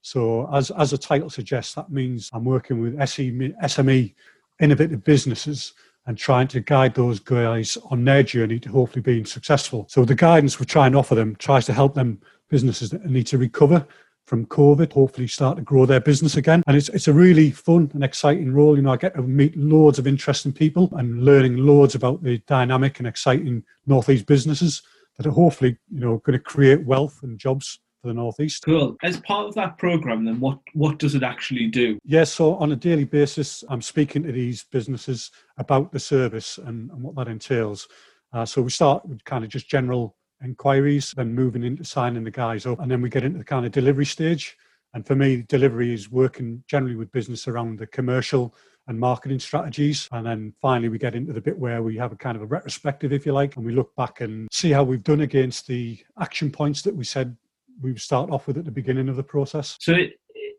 So 0.00 0.48
as 0.54 0.70
as 0.72 0.90
the 0.90 0.98
title 0.98 1.30
suggests, 1.30 1.74
that 1.74 1.90
means 1.90 2.30
I'm 2.32 2.44
working 2.44 2.80
with 2.80 2.96
SME, 2.96 3.54
SME 3.62 4.14
innovative 4.60 5.04
businesses 5.04 5.74
and 6.06 6.16
trying 6.16 6.48
to 6.48 6.60
guide 6.60 6.94
those 6.94 7.20
guys 7.20 7.76
on 7.90 8.02
their 8.02 8.22
journey 8.22 8.58
to 8.58 8.70
hopefully 8.70 9.02
being 9.02 9.26
successful. 9.26 9.86
So 9.90 10.04
the 10.04 10.14
guidance 10.14 10.58
we 10.58 10.64
try 10.64 10.86
and 10.86 10.96
offer 10.96 11.14
them 11.14 11.36
tries 11.36 11.66
to 11.66 11.74
help 11.74 11.94
them 11.94 12.20
businesses 12.48 12.90
that 12.90 13.04
need 13.04 13.26
to 13.26 13.36
recover 13.36 13.86
from 14.28 14.44
COVID, 14.46 14.92
hopefully 14.92 15.26
start 15.26 15.56
to 15.56 15.62
grow 15.62 15.86
their 15.86 16.00
business 16.00 16.36
again. 16.36 16.62
And 16.66 16.76
it's, 16.76 16.90
it's 16.90 17.08
a 17.08 17.12
really 17.14 17.50
fun 17.50 17.90
and 17.94 18.04
exciting 18.04 18.52
role. 18.52 18.76
You 18.76 18.82
know, 18.82 18.92
I 18.92 18.98
get 18.98 19.14
to 19.14 19.22
meet 19.22 19.56
loads 19.56 19.98
of 19.98 20.06
interesting 20.06 20.52
people 20.52 20.90
and 20.92 21.24
learning 21.24 21.56
loads 21.56 21.94
about 21.94 22.22
the 22.22 22.36
dynamic 22.46 22.98
and 22.98 23.08
exciting 23.08 23.64
Northeast 23.86 24.26
businesses 24.26 24.82
that 25.16 25.26
are 25.26 25.32
hopefully, 25.32 25.78
you 25.90 26.00
know, 26.00 26.18
going 26.18 26.38
to 26.38 26.44
create 26.44 26.84
wealth 26.84 27.20
and 27.22 27.38
jobs 27.38 27.80
for 28.02 28.08
the 28.08 28.14
Northeast. 28.14 28.64
Cool. 28.66 28.96
As 29.02 29.18
part 29.20 29.48
of 29.48 29.54
that 29.54 29.78
program, 29.78 30.26
then 30.26 30.38
what, 30.40 30.58
what 30.74 30.98
does 30.98 31.14
it 31.14 31.22
actually 31.22 31.66
do? 31.68 31.98
Yes, 32.04 32.04
yeah, 32.04 32.24
so 32.24 32.56
on 32.56 32.72
a 32.72 32.76
daily 32.76 33.04
basis, 33.04 33.64
I'm 33.70 33.82
speaking 33.82 34.22
to 34.24 34.32
these 34.32 34.66
businesses 34.70 35.30
about 35.56 35.90
the 35.90 35.98
service 35.98 36.58
and, 36.58 36.90
and 36.90 37.02
what 37.02 37.16
that 37.16 37.28
entails. 37.28 37.88
Uh, 38.34 38.44
so 38.44 38.60
we 38.60 38.68
start 38.68 39.06
with 39.06 39.24
kind 39.24 39.42
of 39.42 39.48
just 39.48 39.70
general 39.70 40.17
inquiries, 40.42 41.12
then 41.16 41.34
moving 41.34 41.64
into 41.64 41.84
signing 41.84 42.24
the 42.24 42.30
guys 42.30 42.66
up, 42.66 42.80
and 42.80 42.90
then 42.90 43.02
we 43.02 43.08
get 43.08 43.24
into 43.24 43.38
the 43.38 43.44
kind 43.44 43.66
of 43.66 43.72
delivery 43.72 44.06
stage. 44.06 44.56
And 44.94 45.06
for 45.06 45.14
me, 45.14 45.44
delivery 45.48 45.92
is 45.92 46.10
working 46.10 46.62
generally 46.66 46.96
with 46.96 47.12
business 47.12 47.46
around 47.46 47.78
the 47.78 47.86
commercial 47.86 48.54
and 48.86 48.98
marketing 48.98 49.38
strategies. 49.38 50.08
And 50.12 50.26
then 50.26 50.54
finally, 50.62 50.88
we 50.88 50.98
get 50.98 51.14
into 51.14 51.32
the 51.32 51.40
bit 51.40 51.58
where 51.58 51.82
we 51.82 51.96
have 51.98 52.12
a 52.12 52.16
kind 52.16 52.36
of 52.36 52.42
a 52.42 52.46
retrospective, 52.46 53.12
if 53.12 53.26
you 53.26 53.32
like, 53.32 53.56
and 53.56 53.64
we 53.64 53.72
look 53.72 53.94
back 53.96 54.22
and 54.22 54.48
see 54.50 54.70
how 54.70 54.82
we've 54.82 55.04
done 55.04 55.20
against 55.20 55.66
the 55.66 55.98
action 56.20 56.50
points 56.50 56.82
that 56.82 56.96
we 56.96 57.04
said 57.04 57.36
we 57.80 57.92
would 57.92 58.00
start 58.00 58.30
off 58.30 58.46
with 58.46 58.58
at 58.58 58.64
the 58.64 58.70
beginning 58.70 59.08
of 59.08 59.16
the 59.16 59.22
process. 59.22 59.76
So, 59.80 59.94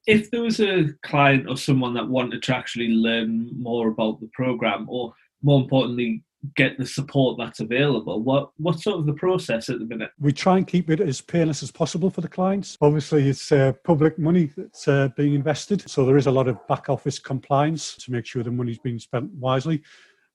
if 0.08 0.32
there 0.32 0.42
was 0.42 0.60
a 0.60 0.88
client 1.04 1.50
or 1.50 1.58
someone 1.58 1.94
that 1.96 2.08
wanted 2.08 2.42
to 2.44 2.56
actually 2.56 2.90
learn 2.90 3.52
more 3.58 3.90
about 3.90 4.22
the 4.22 4.30
program, 4.34 4.86
or 4.90 5.14
more 5.42 5.60
importantly, 5.60 6.24
get 6.56 6.78
the 6.78 6.86
support 6.86 7.38
that's 7.38 7.60
available. 7.60 8.22
What 8.22 8.52
what's 8.58 8.84
sort 8.84 9.00
of 9.00 9.06
the 9.06 9.14
process 9.14 9.70
at 9.70 9.80
the 9.80 9.86
minute? 9.86 10.12
We 10.20 10.32
try 10.32 10.58
and 10.58 10.68
keep 10.68 10.90
it 10.90 11.00
as 11.00 11.22
painless 11.22 11.64
as 11.64 11.72
possible 11.72 12.10
for 12.10 12.22
the 12.22 12.28
clients. 12.28 12.78
Obviously, 12.82 13.28
it's 13.28 13.52
uh, 13.52 13.74
public 13.84 14.18
money 14.18 14.52
that's 14.56 14.88
uh, 14.88 15.10
being 15.18 15.34
invested, 15.34 15.90
so 15.90 16.06
there 16.06 16.18
is 16.18 16.28
a 16.28 16.32
lot 16.32 16.48
of 16.48 16.66
back 16.68 16.90
office 16.90 17.20
compliance 17.20 17.96
to 17.98 18.12
make 18.12 18.26
sure 18.26 18.44
the 18.44 18.52
money's 18.52 18.80
being 18.80 19.00
spent 19.00 19.32
wisely. 19.34 19.82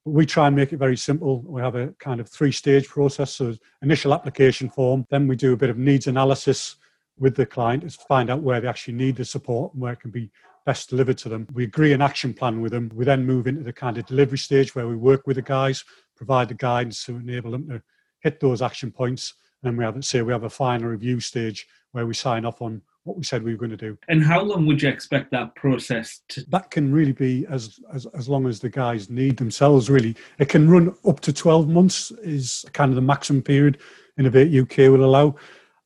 We 0.04 0.26
try 0.26 0.48
and 0.48 0.56
make 0.56 0.74
it 0.74 0.76
very 0.76 0.98
simple. 0.98 1.40
We 1.46 1.62
have 1.62 1.76
a 1.76 1.88
kind 1.98 2.20
of 2.20 2.28
three 2.28 2.52
stage 2.52 2.86
process. 2.88 3.32
So 3.32 3.54
initial 3.80 4.12
application 4.12 4.68
form, 4.68 5.06
then 5.08 5.26
we 5.26 5.36
do 5.36 5.54
a 5.54 5.56
bit 5.56 5.70
of 5.70 5.78
needs 5.78 6.06
analysis 6.06 6.76
with 7.18 7.34
the 7.36 7.46
client 7.46 7.82
to 7.90 7.98
find 8.06 8.28
out 8.28 8.42
where 8.42 8.60
they 8.60 8.68
actually 8.68 8.94
need 8.94 9.16
the 9.16 9.24
support 9.24 9.72
and 9.72 9.80
where 9.80 9.94
it 9.94 10.00
can 10.00 10.10
be 10.10 10.30
best 10.66 10.90
delivered 10.90 11.18
to 11.18 11.28
them. 11.28 11.46
We 11.52 11.64
agree 11.64 11.92
an 11.92 12.02
action 12.02 12.34
plan 12.34 12.60
with 12.60 12.72
them. 12.72 12.90
We 12.94 13.04
then 13.04 13.26
move 13.26 13.46
into 13.46 13.62
the 13.62 13.72
kind 13.72 13.98
of 13.98 14.06
delivery 14.06 14.38
stage 14.38 14.74
where 14.74 14.88
we 14.88 14.96
work 14.96 15.26
with 15.26 15.36
the 15.36 15.42
guys, 15.42 15.84
provide 16.16 16.48
the 16.48 16.54
guidance 16.54 17.04
to 17.04 17.16
enable 17.16 17.50
them 17.50 17.68
to 17.68 17.82
hit 18.20 18.40
those 18.40 18.62
action 18.62 18.90
points. 18.90 19.34
And 19.62 19.70
then 19.70 19.76
we 19.76 19.84
have, 19.84 19.96
it 19.96 20.04
say, 20.04 20.22
we 20.22 20.32
have 20.32 20.44
a 20.44 20.50
final 20.50 20.88
review 20.88 21.20
stage 21.20 21.66
where 21.92 22.06
we 22.06 22.14
sign 22.14 22.44
off 22.44 22.62
on 22.62 22.82
what 23.04 23.18
we 23.18 23.24
said 23.24 23.42
we 23.42 23.52
were 23.52 23.58
going 23.58 23.70
to 23.70 23.76
do. 23.76 23.98
And 24.08 24.24
how 24.24 24.42
long 24.42 24.66
would 24.66 24.80
you 24.80 24.88
expect 24.88 25.30
that 25.32 25.54
process 25.54 26.22
to? 26.28 26.42
That 26.48 26.70
can 26.70 26.92
really 26.92 27.12
be 27.12 27.46
as, 27.50 27.78
as 27.92 28.06
as 28.06 28.28
long 28.28 28.46
as 28.46 28.60
the 28.60 28.70
guys 28.70 29.10
need 29.10 29.36
themselves. 29.36 29.90
Really, 29.90 30.16
it 30.38 30.48
can 30.48 30.70
run 30.70 30.94
up 31.06 31.20
to 31.20 31.32
twelve 31.32 31.68
months. 31.68 32.10
Is 32.22 32.64
kind 32.72 32.90
of 32.90 32.96
the 32.96 33.02
maximum 33.02 33.42
period 33.42 33.78
Innovate 34.18 34.54
UK 34.54 34.78
will 34.90 35.04
allow. 35.04 35.34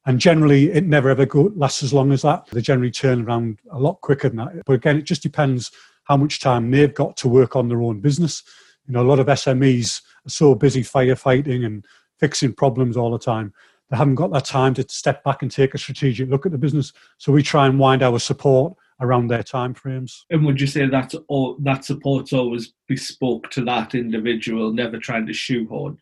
And 0.09 0.19
generally, 0.19 0.73
it 0.73 0.87
never 0.87 1.11
ever 1.11 1.27
go, 1.27 1.53
lasts 1.55 1.83
as 1.83 1.93
long 1.93 2.13
as 2.13 2.23
that. 2.23 2.47
They 2.47 2.63
generally 2.63 2.91
turn 2.91 3.27
around 3.27 3.59
a 3.71 3.79
lot 3.79 4.01
quicker 4.01 4.31
than 4.31 4.39
that. 4.39 4.65
But 4.65 4.73
again, 4.73 4.97
it 4.97 5.03
just 5.03 5.23
depends 5.23 5.71
how 6.05 6.17
much 6.17 6.41
time 6.41 6.71
they've 6.71 6.95
got 6.95 7.15
to 7.19 7.29
work 7.29 7.57
on 7.57 7.69
their 7.69 7.83
own 7.83 8.01
business. 8.01 8.43
You 8.87 8.95
know, 8.95 9.03
a 9.03 9.11
lot 9.11 9.19
of 9.19 9.27
SMEs 9.27 10.01
are 10.27 10.31
so 10.31 10.55
busy 10.55 10.83
firefighting 10.83 11.67
and 11.67 11.85
fixing 12.19 12.55
problems 12.55 12.97
all 12.97 13.11
the 13.11 13.19
time. 13.19 13.53
They 13.91 13.99
haven't 13.99 14.15
got 14.15 14.33
that 14.33 14.47
time 14.47 14.73
to 14.75 14.87
step 14.89 15.23
back 15.25 15.43
and 15.43 15.51
take 15.51 15.75
a 15.75 15.79
strategic 15.79 16.31
look 16.31 16.47
at 16.47 16.53
the 16.53 16.59
business. 16.59 16.95
So 17.19 17.31
we 17.31 17.43
try 17.43 17.67
and 17.67 17.79
wind 17.79 18.03
our 18.03 18.19
support 18.19 18.79
around 19.01 19.29
their 19.29 19.43
time 19.43 19.75
frames. 19.75 20.25
And 20.31 20.43
would 20.47 20.59
you 20.59 20.67
say 20.67 20.87
that 20.87 21.13
all, 21.29 21.57
that 21.61 21.85
support's 21.85 22.33
always 22.33 22.73
bespoke 22.87 23.51
to 23.51 23.65
that 23.67 23.95
individual, 23.95 24.73
never 24.73 24.97
trying 24.97 25.27
to 25.27 25.35
shoehorn? 25.35 25.99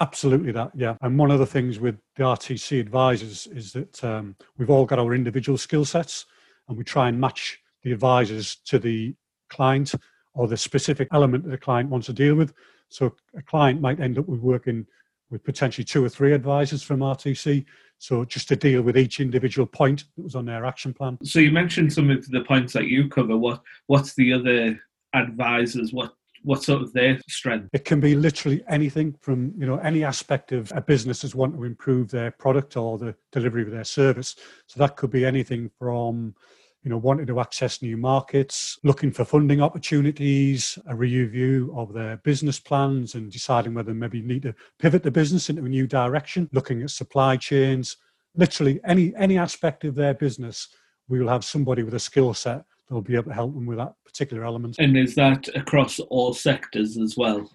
Absolutely, 0.00 0.50
that 0.52 0.70
yeah. 0.74 0.96
And 1.02 1.18
one 1.18 1.30
of 1.30 1.38
the 1.38 1.46
things 1.46 1.78
with 1.78 1.96
the 2.16 2.24
RTC 2.24 2.80
advisors 2.80 3.46
is 3.48 3.72
that 3.72 4.02
um, 4.02 4.34
we've 4.56 4.70
all 4.70 4.86
got 4.86 4.98
our 4.98 5.14
individual 5.14 5.58
skill 5.58 5.84
sets, 5.84 6.24
and 6.68 6.78
we 6.78 6.84
try 6.84 7.08
and 7.08 7.20
match 7.20 7.58
the 7.82 7.92
advisors 7.92 8.56
to 8.66 8.78
the 8.78 9.14
client 9.50 9.94
or 10.34 10.48
the 10.48 10.56
specific 10.56 11.08
element 11.12 11.44
that 11.44 11.50
the 11.50 11.58
client 11.58 11.90
wants 11.90 12.06
to 12.06 12.12
deal 12.12 12.34
with. 12.34 12.54
So 12.88 13.14
a 13.36 13.42
client 13.42 13.80
might 13.80 14.00
end 14.00 14.18
up 14.18 14.26
with 14.26 14.40
working 14.40 14.86
with 15.30 15.44
potentially 15.44 15.84
two 15.84 16.04
or 16.04 16.08
three 16.08 16.32
advisors 16.32 16.82
from 16.82 17.00
RTC. 17.00 17.64
So 17.98 18.24
just 18.24 18.48
to 18.48 18.56
deal 18.56 18.82
with 18.82 18.96
each 18.96 19.20
individual 19.20 19.66
point 19.66 20.04
that 20.16 20.22
was 20.22 20.34
on 20.34 20.46
their 20.46 20.64
action 20.64 20.94
plan. 20.94 21.18
So 21.22 21.38
you 21.38 21.50
mentioned 21.50 21.92
some 21.92 22.10
of 22.10 22.26
the 22.28 22.42
points 22.42 22.72
that 22.72 22.86
you 22.86 23.08
cover. 23.08 23.36
What 23.36 23.60
what's 23.86 24.14
the 24.14 24.32
other 24.32 24.80
advisors? 25.14 25.92
What 25.92 26.14
What 26.42 26.62
sort 26.62 26.82
of 26.82 26.92
their 26.92 27.18
strength? 27.28 27.68
It 27.72 27.84
can 27.84 28.00
be 28.00 28.14
literally 28.14 28.62
anything 28.68 29.14
from 29.20 29.52
you 29.56 29.66
know 29.66 29.76
any 29.78 30.04
aspect 30.04 30.52
of 30.52 30.72
a 30.74 30.80
business 30.80 31.20
business's 31.20 31.34
want 31.34 31.54
to 31.56 31.64
improve 31.64 32.10
their 32.10 32.30
product 32.30 32.76
or 32.76 32.98
the 32.98 33.14
delivery 33.32 33.62
of 33.62 33.70
their 33.70 33.84
service. 33.84 34.36
So 34.66 34.78
that 34.80 34.96
could 34.96 35.10
be 35.10 35.24
anything 35.24 35.70
from 35.78 36.34
you 36.82 36.88
know, 36.88 36.96
wanting 36.96 37.26
to 37.26 37.40
access 37.40 37.82
new 37.82 37.96
markets, 37.96 38.78
looking 38.84 39.10
for 39.10 39.24
funding 39.24 39.60
opportunities, 39.60 40.78
a 40.86 40.94
review 40.94 41.72
of 41.76 41.92
their 41.92 42.16
business 42.18 42.58
plans 42.58 43.14
and 43.14 43.30
deciding 43.30 43.74
whether 43.74 43.92
maybe 43.92 44.22
need 44.22 44.42
to 44.42 44.54
pivot 44.78 45.02
the 45.02 45.10
business 45.10 45.50
into 45.50 45.64
a 45.64 45.68
new 45.68 45.86
direction, 45.86 46.48
looking 46.52 46.82
at 46.82 46.90
supply 46.90 47.36
chains, 47.36 47.96
literally 48.34 48.80
any 48.84 49.14
any 49.16 49.36
aspect 49.36 49.84
of 49.84 49.94
their 49.94 50.14
business, 50.14 50.68
we 51.08 51.18
will 51.20 51.28
have 51.28 51.44
somebody 51.44 51.82
with 51.82 51.94
a 51.94 52.00
skill 52.00 52.32
set 52.32 52.64
that 52.90 52.94
will 52.94 53.02
be 53.02 53.14
able 53.14 53.30
to 53.30 53.34
help 53.34 53.54
them 53.54 53.66
with 53.66 53.78
that 53.78 53.94
particular 54.04 54.44
element. 54.44 54.76
And 54.80 54.98
is 54.98 55.14
that 55.14 55.48
across 55.54 56.00
all 56.00 56.34
sectors 56.34 56.98
as 56.98 57.16
well? 57.16 57.48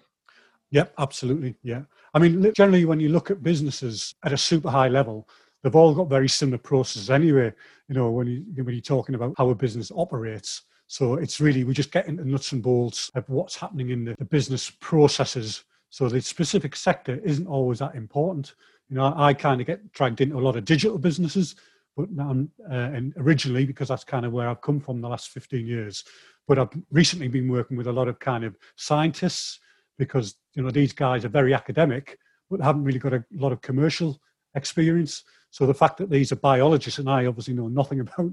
Yep, 0.70 0.94
absolutely. 0.98 1.54
Yeah. 1.62 1.82
I 2.14 2.18
mean, 2.18 2.50
generally, 2.56 2.86
when 2.86 3.00
you 3.00 3.10
look 3.10 3.30
at 3.30 3.42
businesses 3.42 4.14
at 4.24 4.32
a 4.32 4.38
super 4.38 4.70
high 4.70 4.88
level, 4.88 5.28
they've 5.62 5.76
all 5.76 5.94
got 5.94 6.08
very 6.08 6.28
similar 6.28 6.56
processes 6.56 7.10
anyway. 7.10 7.52
You 7.88 7.94
know, 7.94 8.10
when 8.10 8.26
you 8.26 8.64
when 8.64 8.74
you're 8.74 8.80
talking 8.80 9.14
about 9.14 9.34
how 9.36 9.50
a 9.50 9.54
business 9.54 9.92
operates, 9.94 10.62
so 10.86 11.14
it's 11.14 11.38
really 11.38 11.64
we 11.64 11.74
just 11.74 11.92
get 11.92 12.08
into 12.08 12.26
nuts 12.26 12.52
and 12.52 12.62
bolts 12.62 13.10
of 13.14 13.28
what's 13.28 13.56
happening 13.56 13.90
in 13.90 14.06
the, 14.06 14.14
the 14.18 14.24
business 14.24 14.70
processes. 14.80 15.64
So 15.90 16.08
the 16.08 16.22
specific 16.22 16.74
sector 16.74 17.20
isn't 17.22 17.46
always 17.46 17.80
that 17.80 17.94
important. 17.94 18.54
You 18.88 18.96
know, 18.96 19.04
I, 19.04 19.28
I 19.28 19.34
kind 19.34 19.60
of 19.60 19.66
get 19.66 19.92
dragged 19.92 20.22
into 20.22 20.38
a 20.38 20.40
lot 20.40 20.56
of 20.56 20.64
digital 20.64 20.96
businesses, 20.96 21.56
but 21.96 22.10
now, 22.10 22.30
uh, 22.70 22.74
and 22.74 23.14
originally 23.16 23.64
because 23.64 23.88
that's 23.88 24.04
kind 24.04 24.26
of 24.26 24.32
where 24.32 24.48
I've 24.48 24.60
come 24.60 24.80
from 24.80 25.00
the 25.00 25.08
last 25.08 25.30
15 25.30 25.66
years. 25.66 26.04
But 26.46 26.58
I've 26.58 26.70
recently 26.90 27.28
been 27.28 27.48
working 27.48 27.76
with 27.76 27.86
a 27.86 27.92
lot 27.92 28.06
of 28.06 28.18
kind 28.20 28.44
of 28.44 28.56
scientists 28.76 29.58
because 29.98 30.36
you 30.54 30.62
know 30.62 30.70
these 30.70 30.92
guys 30.92 31.24
are 31.24 31.30
very 31.30 31.54
academic, 31.54 32.18
but 32.50 32.60
haven't 32.60 32.84
really 32.84 32.98
got 32.98 33.14
a 33.14 33.24
lot 33.32 33.52
of 33.52 33.62
commercial 33.62 34.20
experience. 34.54 35.24
So 35.50 35.66
the 35.66 35.74
fact 35.74 35.96
that 35.98 36.10
these 36.10 36.32
are 36.32 36.36
biologists, 36.36 36.98
and 36.98 37.08
I 37.08 37.26
obviously 37.26 37.54
know 37.54 37.68
nothing 37.68 38.00
about 38.00 38.32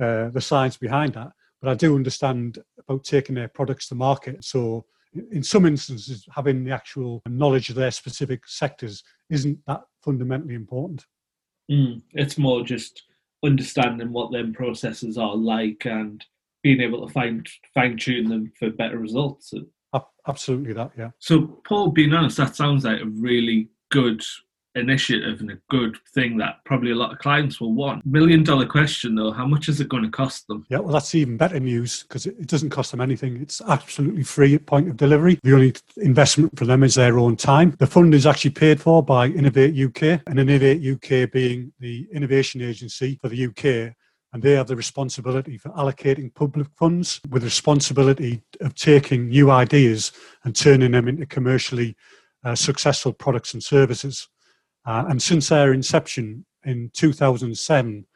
uh, 0.00 0.30
the 0.30 0.40
science 0.40 0.76
behind 0.76 1.14
that, 1.14 1.32
but 1.60 1.70
I 1.70 1.74
do 1.74 1.94
understand 1.94 2.58
about 2.78 3.04
taking 3.04 3.34
their 3.34 3.48
products 3.48 3.88
to 3.88 3.94
market. 3.94 4.42
So 4.42 4.86
in 5.30 5.42
some 5.42 5.66
instances, 5.66 6.26
having 6.34 6.64
the 6.64 6.72
actual 6.72 7.22
knowledge 7.28 7.68
of 7.68 7.76
their 7.76 7.90
specific 7.90 8.46
sectors 8.46 9.04
isn't 9.28 9.58
that 9.66 9.82
fundamentally 10.02 10.54
important. 10.54 11.04
Mm, 11.70 12.02
it's 12.12 12.38
more 12.38 12.62
just 12.62 13.02
understanding 13.44 14.12
what 14.12 14.30
them 14.30 14.52
processes 14.52 15.18
are 15.18 15.36
like 15.36 15.84
and 15.84 16.24
being 16.62 16.80
able 16.80 17.06
to 17.06 17.12
find 17.12 17.48
fine 17.74 17.96
tune 17.96 18.28
them 18.28 18.52
for 18.58 18.70
better 18.70 18.98
results. 18.98 19.52
Absolutely, 20.26 20.72
that 20.74 20.92
yeah. 20.96 21.10
So, 21.18 21.60
Paul, 21.66 21.88
being 21.88 22.12
honest, 22.12 22.36
that 22.36 22.54
sounds 22.54 22.84
like 22.84 23.00
a 23.00 23.06
really 23.06 23.68
good 23.90 24.22
initiative 24.74 25.40
and 25.40 25.50
a 25.50 25.58
good 25.70 25.96
thing 26.14 26.36
that 26.38 26.56
probably 26.64 26.92
a 26.92 26.94
lot 26.94 27.12
of 27.12 27.18
clients 27.18 27.60
will 27.60 27.72
want. 27.72 28.04
Million 28.06 28.42
dollar 28.42 28.66
question 28.66 29.14
though, 29.14 29.30
how 29.30 29.46
much 29.46 29.68
is 29.68 29.80
it 29.80 29.88
going 29.88 30.02
to 30.02 30.10
cost 30.10 30.46
them? 30.46 30.64
Yeah, 30.68 30.78
well, 30.78 30.92
that's 30.92 31.14
even 31.14 31.36
better 31.36 31.60
news 31.60 32.02
because 32.02 32.26
it, 32.26 32.46
doesn't 32.46 32.70
cost 32.70 32.90
them 32.90 33.00
anything. 33.00 33.40
It's 33.40 33.60
absolutely 33.62 34.24
free 34.24 34.54
at 34.54 34.66
point 34.66 34.88
of 34.88 34.96
delivery. 34.96 35.38
The 35.42 35.54
only 35.54 35.74
investment 35.96 36.58
for 36.58 36.64
them 36.64 36.82
is 36.82 36.94
their 36.94 37.18
own 37.18 37.36
time. 37.36 37.74
The 37.78 37.86
fund 37.86 38.14
is 38.14 38.26
actually 38.26 38.50
paid 38.50 38.80
for 38.80 39.02
by 39.02 39.28
Innovate 39.28 39.78
UK, 39.78 40.22
and 40.26 40.38
Innovate 40.38 40.84
UK 40.84 41.30
being 41.30 41.72
the 41.80 42.06
innovation 42.12 42.60
agency 42.60 43.18
for 43.20 43.28
the 43.28 43.46
UK 43.46 43.94
and 44.32 44.42
they 44.42 44.52
have 44.52 44.66
the 44.66 44.76
responsibility 44.76 45.58
for 45.58 45.68
allocating 45.70 46.34
public 46.34 46.66
funds 46.76 47.20
with 47.30 47.44
responsibility 47.44 48.42
of 48.60 48.74
taking 48.74 49.28
new 49.28 49.50
ideas 49.50 50.12
and 50.44 50.56
turning 50.56 50.92
them 50.92 51.08
into 51.08 51.26
commercially 51.26 51.94
uh, 52.44 52.54
successful 52.54 53.12
products 53.12 53.52
and 53.52 53.62
services. 53.62 54.28
Uh, 54.84 55.04
and 55.08 55.22
since 55.22 55.48
their 55.48 55.72
inception 55.72 56.44
in 56.64 56.90
2007, 56.94 58.06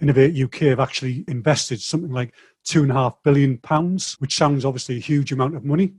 Innovate 0.00 0.40
UK 0.40 0.68
have 0.68 0.80
actually 0.80 1.24
invested 1.26 1.80
something 1.80 2.12
like 2.12 2.32
two 2.64 2.82
and 2.82 2.92
a 2.92 2.94
half 2.94 3.16
billion 3.24 3.58
pounds, 3.58 4.14
which 4.20 4.36
sounds 4.36 4.64
obviously 4.64 4.96
a 4.96 5.00
huge 5.00 5.32
amount 5.32 5.56
of 5.56 5.64
money. 5.64 5.94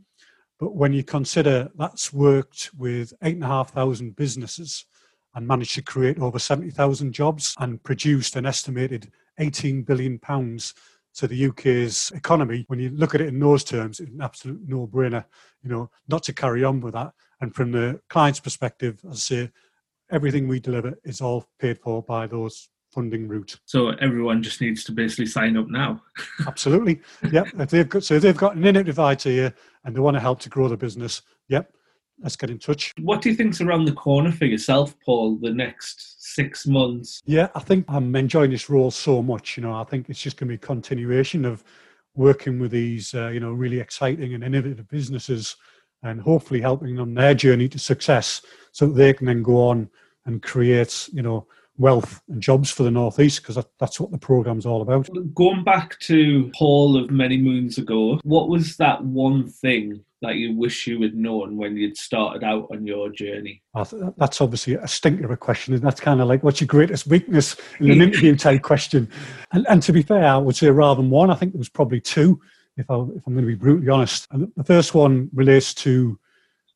But 0.58 0.76
when 0.76 0.94
you 0.94 1.04
consider 1.04 1.70
that's 1.78 2.14
worked 2.14 2.70
with 2.78 3.14
eight 3.24 3.36
and 3.36 3.44
a 3.44 3.48
half 3.48 3.72
thousand 3.72 4.16
businesses 4.16 4.86
and 5.36 5.48
managed 5.48 5.76
to 5.76 5.82
create 5.82 6.20
over 6.20 6.40
70,000 6.40 7.14
jobs 7.14 7.56
and 7.60 7.84
produced 7.84 8.36
an 8.36 8.46
estimated 8.46 9.12
18 9.38 9.84
billion 9.84 10.20
pounds 10.20 10.74
to 11.16 11.28
the 11.28 11.48
UK's 11.48 12.12
economy, 12.16 12.66
when 12.68 12.80
you 12.80 12.90
look 12.92 13.16
at 13.16 13.22
it 13.22 13.28
in 13.28 13.40
those 13.40 13.64
terms, 13.64 14.00
it's 14.00 14.12
an 14.12 14.22
absolute 14.22 14.62
no-brainer, 14.68 15.26
you 15.64 15.70
know, 15.70 15.90
not 16.08 16.24
to 16.24 16.34
carry 16.34 16.64
on 16.64 16.80
with 16.82 16.94
that. 16.94 17.12
And 17.42 17.54
from 17.54 17.72
the 17.72 18.00
client's 18.10 18.40
perspective, 18.40 19.00
as 19.10 19.16
I 19.16 19.20
say, 19.20 19.52
everything 20.12 20.48
we 20.48 20.60
deliver 20.60 20.94
is 21.04 21.22
all 21.22 21.46
paid 21.60 21.80
for 21.80 22.01
by 22.04 22.28
those 22.28 22.70
funding 22.92 23.28
route. 23.28 23.60
So 23.66 23.89
everyone 24.01 24.42
just 24.42 24.62
needs 24.62 24.84
to 24.86 24.92
basically 24.92 25.28
sign 25.28 25.58
up 25.58 25.70
now. 25.70 26.01
Absolutely. 26.48 27.01
Yep. 27.32 27.48
If 27.60 27.70
they've 27.70 27.89
got 27.89 28.04
so 28.04 28.16
if 28.16 28.24
they've 28.24 28.36
got 28.36 28.56
an 28.56 28.66
innovative 28.66 29.00
idea 29.00 29.54
and 29.84 29.96
they 29.96 30.00
want 30.00 30.16
to 30.16 30.22
help 30.22 30.39
to 30.42 30.50
grow 30.50 30.68
the 30.68 30.78
business, 30.78 31.22
yep. 31.48 31.72
Let's 32.22 32.36
get 32.36 32.50
in 32.50 32.60
touch. 32.60 32.94
What 33.00 33.22
do 33.22 33.30
you 33.30 33.36
think's 33.36 33.62
around 33.62 33.86
the 33.86 33.94
corner 33.94 34.30
for 34.30 34.44
yourself, 34.44 34.94
Paul, 35.06 35.38
the 35.38 35.51
next 35.51 36.34
six 36.36 36.68
months? 36.68 37.22
Yeah, 37.25 37.48
I 37.56 37.62
think 37.62 37.86
I'm 37.88 38.13
enjoying 38.13 38.51
this 38.51 38.70
role 38.70 38.92
so 38.92 39.22
much. 39.22 39.56
You 39.56 39.63
know, 39.63 39.74
I 39.74 39.86
think 39.86 40.10
it's 40.10 40.22
just 40.22 40.36
going 40.36 40.50
to 40.50 40.51
be 40.51 40.56
a 40.56 40.58
continuation 40.58 41.46
of 41.46 41.63
working 42.16 42.60
with 42.60 42.72
these, 42.72 43.13
uh, 43.13 43.30
you 43.30 43.39
know, 43.39 43.54
really 43.54 43.80
exciting 43.80 44.34
and 44.34 44.44
innovative 44.44 44.89
businesses 44.89 45.56
and 46.03 46.22
hopefully 46.22 46.62
helping 46.62 46.96
them 46.96 47.13
their 47.13 47.34
journey 47.34 47.68
to 47.70 47.79
success 47.79 48.41
so 48.72 48.88
that 48.88 48.94
they 48.94 49.13
can 49.13 49.25
then 49.25 49.44
go 49.44 49.68
on 49.68 49.89
and 50.25 50.41
create, 50.41 51.10
you 51.12 51.22
know, 51.22 51.48
wealth 51.77 52.22
and 52.27 52.41
jobs 52.41 52.70
for 52.70 52.84
the 52.84 52.91
Northeast 52.91 53.41
because 53.41 53.56
that, 53.56 53.68
that's 53.79 54.00
what 54.00 54.12
the 54.12 54.18
program's 54.18 54.65
all 54.65 54.82
about. 54.82 55.10
Going 55.34 55.63
back 55.63 55.98
to 56.01 56.51
Paul 56.53 56.98
of 56.98 57.10
many 57.10 57.38
moons 57.38 57.77
ago, 57.77 58.20
what 58.24 58.50
was 58.50 58.77
that 58.77 59.03
one 59.03 59.48
thing 59.48 60.03
that 60.22 60.36
you 60.36 60.53
wish 60.53 60.86
you 60.86 61.01
had 61.01 61.15
known 61.15 61.56
when 61.56 61.77
you'd 61.77 61.98
started 61.98 62.44
out 62.44 62.68
on 62.72 62.86
your 62.86 63.10
journey? 63.10 63.62
That's 64.18 64.41
obviously 64.41 64.74
a 64.74 64.88
stinker 64.88 65.24
of 65.24 65.32
a 65.32 65.38
question, 65.38 65.74
and 65.74 65.82
that's 65.82 66.01
kind 66.01 66.20
of 66.20 66.27
like 66.27 66.44
what's 66.44 66.60
your 66.60 66.68
greatest 66.68 67.08
weakness 67.08 67.56
in 67.79 67.91
an 67.91 68.01
interview 68.01 68.36
type 68.36 68.62
question. 68.62 69.10
And, 69.53 69.65
and 69.70 69.82
to 69.84 69.94
be 69.94 70.03
fair, 70.03 70.25
I 70.25 70.38
would 70.38 70.58
say 70.58 70.70
rather 70.70 71.01
than 71.01 71.10
one, 71.10 71.32
I 71.32 71.36
think 71.36 71.53
there 71.53 71.60
was 71.60 71.70
probably 71.70 72.01
two 72.01 72.41
if, 72.79 72.89
I, 72.89 72.95
if 72.95 73.27
I'm 73.27 73.33
going 73.33 73.45
to 73.45 73.51
be 73.51 73.55
brutally 73.55 73.89
honest. 73.89 74.27
And 74.31 74.51
the 74.55 74.63
first 74.63 74.95
one 74.95 75.29
relates 75.33 75.74
to 75.75 76.17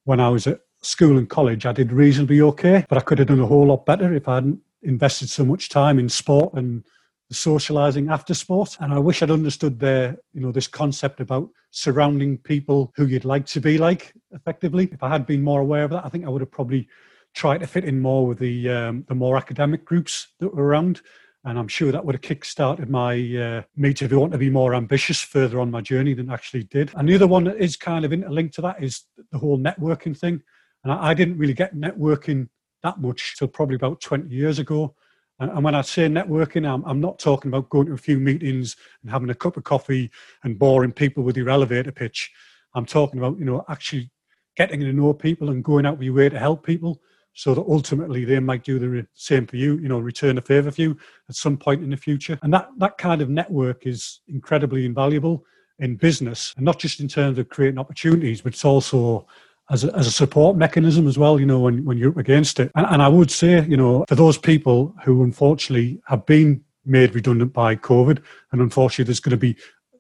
when 0.04 0.20
I 0.20 0.30
was 0.30 0.46
at 0.48 0.60
school 0.82 1.18
and 1.18 1.30
college, 1.30 1.66
I 1.66 1.72
did 1.72 1.92
reasonably 1.92 2.42
okay, 2.42 2.86
but 2.90 2.98
I 2.98 3.02
could 3.02 3.20
have 3.20 3.30
done 3.30 3.40
a 3.40 3.46
whole 3.46 3.68
lot 3.68 3.86
better 3.86 4.14
if 4.14 4.28
I 4.28 4.36
hadn't 4.36 4.60
invested 4.84 5.30
so 5.30 5.46
much 5.46 5.70
time 5.70 5.98
in 5.98 6.10
sport 6.10 6.54
and 6.54 6.84
socializing 7.32 8.10
after 8.10 8.34
sport. 8.34 8.78
And 8.82 8.94
I 8.94 9.00
wish 9.00 9.22
I'd 9.22 9.32
understood 9.32 9.80
the, 9.80 10.18
you 10.34 10.42
know, 10.42 10.52
this 10.52 10.68
concept 10.68 11.22
about 11.22 11.50
surrounding 11.72 12.38
people 12.38 12.92
who 12.96 13.06
you'd 13.06 13.26
like 13.26 13.46
to 13.48 13.62
be 13.62 13.78
like 13.78 14.14
effectively. 14.32 14.90
If 14.92 15.02
I 15.02 15.10
had 15.10 15.26
been 15.26 15.42
more 15.42 15.62
aware 15.62 15.86
of 15.86 15.92
that, 15.92 16.06
I 16.06 16.10
think 16.10 16.26
I 16.26 16.30
would 16.30 16.42
have 16.42 16.52
probably 16.52 16.88
tried 17.34 17.60
to 17.60 17.68
fit 17.68 17.86
in 17.86 18.00
more 18.00 18.28
with 18.28 18.40
the 18.40 18.70
um, 18.70 19.06
the 19.08 19.16
more 19.16 19.38
academic 19.38 19.86
groups 19.86 20.28
that 20.40 20.54
were 20.54 20.66
around 20.66 21.02
and 21.46 21.60
I'm 21.60 21.68
sure 21.68 21.92
that 21.92 22.06
would 22.06 22.16
have 22.16 22.22
kick-started 22.22 22.90
my 22.90 23.14
uh, 23.14 23.64
me 23.76 23.94
to 23.96 24.08
want 24.20 24.32
to 24.32 24.38
be 24.38 24.50
more 24.50 24.76
ambitious 24.76 25.22
further 25.22 25.60
on 25.60 25.72
my 25.72 25.82
journey 25.82 26.14
than 26.14 26.30
actually 26.30 26.64
did. 26.64 26.92
And 26.96 27.08
the 27.08 27.16
other 27.16 27.28
one 27.28 27.44
that 27.46 27.58
is 27.58 27.76
kind 27.76 28.06
of 28.06 28.14
interlinked 28.14 28.56
to 28.56 28.62
that 28.62 28.82
is 28.82 29.04
the 29.32 29.38
whole 29.38 29.58
networking 29.58 30.18
thing. 30.18 30.42
And 30.84 30.94
I, 30.94 31.10
I 31.10 31.14
didn't 31.14 31.38
really 31.38 31.54
get 31.54 31.76
networking 31.76 32.48
that 32.82 33.00
much 33.00 33.36
till 33.38 33.48
probably 33.48 33.76
about 33.76 34.00
20 34.00 34.30
years 34.30 34.60
ago. 34.60 34.96
And, 35.40 35.52
and 35.52 35.64
when 35.64 35.76
I 35.76 35.82
say 35.82 36.08
networking, 36.08 36.68
I'm, 36.68 36.84
I'm 36.86 37.02
not 37.02 37.20
talking 37.20 37.50
about 37.50 37.70
going 37.70 37.88
to 37.88 37.94
a 37.94 37.98
few 37.98 38.20
meetings 38.20 38.78
and 39.02 39.12
having 39.12 39.30
a 39.30 39.36
cup 39.36 39.58
of 39.58 39.66
coffee 39.66 40.12
and 40.44 40.58
boring 40.58 40.94
people 40.94 41.24
with 41.24 41.36
your 41.36 41.50
elevator 41.50 41.92
pitch. 41.92 42.32
I'm 42.74 42.86
talking 42.86 43.20
about, 43.20 43.38
you 43.38 43.46
know, 43.46 43.66
actually 43.68 44.12
getting 44.56 44.80
to 44.80 44.94
know 44.94 45.14
people 45.14 45.50
and 45.50 45.64
going 45.64 45.86
out 45.86 45.96
of 45.96 46.04
your 46.04 46.14
way 46.14 46.30
to 46.30 46.40
help 46.40 46.66
people 46.66 47.02
so 47.34 47.54
that 47.54 47.66
ultimately 47.68 48.26
they 48.26 48.40
might 48.40 48.64
do 48.64 48.80
the 48.80 49.08
same 49.14 49.48
for 49.48 49.58
you, 49.58 49.78
you 49.80 49.88
know, 49.88 50.00
return 50.00 50.38
a 50.38 50.42
favor 50.42 50.72
for 50.72 50.82
you 50.82 50.98
at 51.30 51.36
some 51.36 51.58
point 51.58 51.84
in 51.84 51.90
the 51.90 51.98
future. 51.98 52.38
And 52.44 52.54
that, 52.54 52.70
that 52.78 52.98
kind 52.98 53.22
of 53.22 53.30
network 53.30 53.86
is 53.88 54.22
incredibly 54.28 54.86
invaluable 54.86 55.44
in 55.80 55.96
business, 55.96 56.54
and 56.56 56.66
not 56.66 56.80
just 56.80 57.00
in 57.00 57.08
terms 57.08 57.40
of 57.40 57.50
creating 57.50 57.80
opportunities, 57.80 58.42
but 58.42 58.54
it's 58.54 58.64
also 58.64 59.26
as 59.72 59.84
a, 59.84 59.96
as 59.96 60.06
a 60.06 60.12
support 60.12 60.56
mechanism 60.56 61.08
as 61.08 61.18
well, 61.18 61.40
you 61.40 61.46
know, 61.46 61.60
when, 61.60 61.84
when 61.84 61.98
you're 61.98 62.12
up 62.12 62.18
against 62.18 62.60
it. 62.60 62.72
And, 62.76 62.86
and 62.88 63.02
I 63.02 63.08
would 63.08 63.32
say, 63.32 63.66
you 63.66 63.78
know, 63.78 64.06
for 64.08 64.16
those 64.16 64.38
people 64.38 64.94
who 65.04 65.24
unfortunately 65.24 66.02
have 66.08 66.26
been 66.26 66.64
made 66.86 67.16
redundant 67.16 67.54
by 67.54 67.76
COVID, 67.76 68.22
and 68.52 68.62
unfortunately 68.62 69.06
there's 69.06 69.20
going 69.20 69.32
to 69.32 69.38
be 69.38 69.56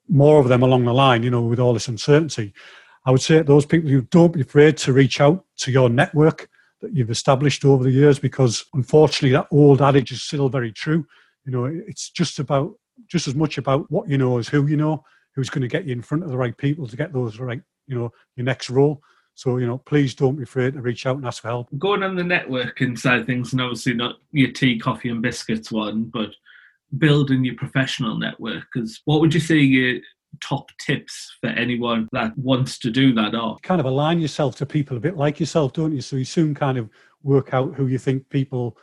more 0.07 0.39
of 0.39 0.49
them 0.49 0.61
along 0.61 0.85
the 0.85 0.93
line, 0.93 1.23
you 1.23 1.31
know, 1.31 1.41
with 1.41 1.59
all 1.59 1.73
this 1.73 1.87
uncertainty, 1.87 2.53
I 3.05 3.11
would 3.11 3.21
say 3.21 3.41
those 3.41 3.65
people 3.65 3.89
who 3.89 4.01
don't 4.01 4.33
be 4.33 4.41
afraid 4.41 4.77
to 4.77 4.93
reach 4.93 5.19
out 5.19 5.43
to 5.57 5.71
your 5.71 5.89
network 5.89 6.49
that 6.83 6.95
you've 6.95 7.09
established 7.09 7.65
over 7.65 7.83
the 7.83 7.91
years 7.91 8.19
because 8.19 8.65
unfortunately 8.73 9.31
that 9.31 9.47
old 9.51 9.81
adage 9.81 10.11
is 10.11 10.21
still 10.21 10.49
very 10.49 10.71
true. 10.71 11.05
You 11.45 11.51
know, 11.51 11.65
it's 11.65 12.11
just 12.11 12.39
about 12.39 12.73
just 13.07 13.27
as 13.27 13.35
much 13.35 13.57
about 13.57 13.89
what 13.89 14.07
you 14.07 14.17
know 14.17 14.37
as 14.37 14.47
who 14.47 14.67
you 14.67 14.77
know, 14.77 15.03
who's 15.35 15.49
going 15.49 15.63
to 15.63 15.67
get 15.67 15.85
you 15.85 15.93
in 15.93 16.01
front 16.01 16.23
of 16.23 16.29
the 16.29 16.37
right 16.37 16.55
people 16.55 16.87
to 16.87 16.97
get 16.97 17.11
those 17.11 17.39
right 17.39 17.61
you 17.87 17.97
know 17.97 18.11
your 18.35 18.45
next 18.45 18.69
role. 18.69 19.01
So, 19.35 19.57
you 19.57 19.65
know, 19.65 19.79
please 19.79 20.13
don't 20.13 20.35
be 20.35 20.43
afraid 20.43 20.73
to 20.73 20.81
reach 20.81 21.07
out 21.07 21.17
and 21.17 21.25
ask 21.25 21.41
for 21.41 21.47
help. 21.47 21.67
Going 21.79 22.03
on 22.03 22.15
the 22.15 22.21
networking 22.21 22.97
side 22.97 23.21
of 23.21 23.25
things, 23.25 23.51
and 23.51 23.61
obviously 23.61 23.95
not 23.95 24.17
your 24.31 24.51
tea, 24.51 24.77
coffee, 24.77 25.09
and 25.09 25.23
biscuits 25.23 25.71
one, 25.71 26.03
but 26.03 26.29
building 26.99 27.43
your 27.43 27.55
professional 27.55 28.15
network. 28.15 28.65
Because 28.71 29.01
what 29.05 29.21
would 29.21 29.33
you 29.33 29.39
say 29.39 29.57
your 29.57 30.01
top 30.41 30.69
tips 30.79 31.37
for 31.41 31.49
anyone 31.49 32.07
that 32.11 32.37
wants 32.37 32.77
to 32.79 32.89
do 32.89 33.13
that 33.13 33.35
are? 33.35 33.57
Kind 33.63 33.79
of 33.79 33.85
align 33.85 34.19
yourself 34.19 34.55
to 34.57 34.65
people 34.65 34.97
a 34.97 34.99
bit 34.99 35.17
like 35.17 35.39
yourself, 35.39 35.73
don't 35.73 35.93
you? 35.93 36.01
So 36.01 36.15
you 36.15 36.25
soon 36.25 36.53
kind 36.53 36.77
of 36.77 36.89
work 37.23 37.53
out 37.53 37.75
who 37.75 37.87
you 37.87 37.97
think 37.97 38.29
people 38.29 38.77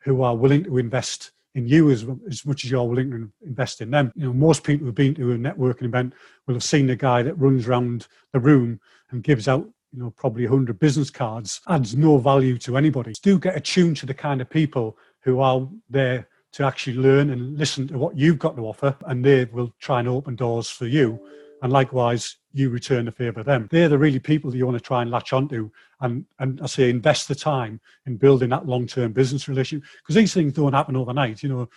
who 0.00 0.22
are 0.22 0.36
willing 0.36 0.64
to 0.64 0.78
invest 0.78 1.32
in 1.54 1.66
you 1.66 1.90
as, 1.90 2.06
as 2.28 2.46
much 2.46 2.64
as 2.64 2.70
you're 2.70 2.84
willing 2.84 3.10
to 3.10 3.30
invest 3.44 3.80
in 3.80 3.90
them. 3.90 4.12
You 4.14 4.26
know, 4.26 4.32
most 4.32 4.62
people 4.62 4.86
who've 4.86 4.94
been 4.94 5.14
to 5.16 5.32
a 5.32 5.36
networking 5.36 5.84
event 5.84 6.14
will 6.46 6.54
have 6.54 6.62
seen 6.62 6.86
the 6.86 6.96
guy 6.96 7.22
that 7.22 7.38
runs 7.38 7.66
around 7.66 8.06
the 8.32 8.40
room 8.40 8.80
and 9.10 9.22
gives 9.22 9.48
out 9.48 9.68
you 9.92 10.00
know, 10.00 10.10
probably 10.10 10.46
100 10.46 10.78
business 10.78 11.10
cards 11.10 11.60
adds 11.68 11.96
no 11.96 12.18
value 12.18 12.58
to 12.58 12.76
anybody. 12.76 13.14
Do 13.22 13.38
get 13.38 13.56
attuned 13.56 13.96
to 13.98 14.06
the 14.06 14.14
kind 14.14 14.40
of 14.40 14.50
people 14.50 14.98
who 15.22 15.40
are 15.40 15.66
there 15.88 16.28
to 16.52 16.64
actually 16.64 16.96
learn 16.96 17.30
and 17.30 17.58
listen 17.58 17.86
to 17.88 17.98
what 17.98 18.16
you've 18.16 18.38
got 18.38 18.56
to 18.56 18.66
offer, 18.66 18.96
and 19.06 19.24
they 19.24 19.44
will 19.46 19.72
try 19.80 20.00
and 20.00 20.08
open 20.08 20.36
doors 20.36 20.70
for 20.70 20.86
you. 20.86 21.20
And 21.62 21.72
likewise, 21.72 22.36
you 22.52 22.70
return 22.70 23.06
the 23.06 23.12
favour 23.12 23.42
them. 23.42 23.68
They're 23.70 23.88
the 23.88 23.98
really 23.98 24.20
people 24.20 24.50
that 24.50 24.56
you 24.56 24.64
want 24.64 24.78
to 24.78 24.84
try 24.84 25.02
and 25.02 25.10
latch 25.10 25.32
onto 25.32 25.70
and, 26.00 26.24
and 26.38 26.60
I 26.60 26.66
say 26.66 26.90
invest 26.90 27.28
the 27.28 27.34
time 27.34 27.80
in 28.06 28.16
building 28.16 28.50
that 28.50 28.66
long 28.66 28.86
term 28.86 29.12
business 29.12 29.48
relationship. 29.48 29.88
Because 30.02 30.14
these 30.14 30.34
things 30.34 30.52
don't 30.52 30.72
happen 30.72 30.96
overnight. 30.96 31.42
You 31.42 31.48
know, 31.48 31.68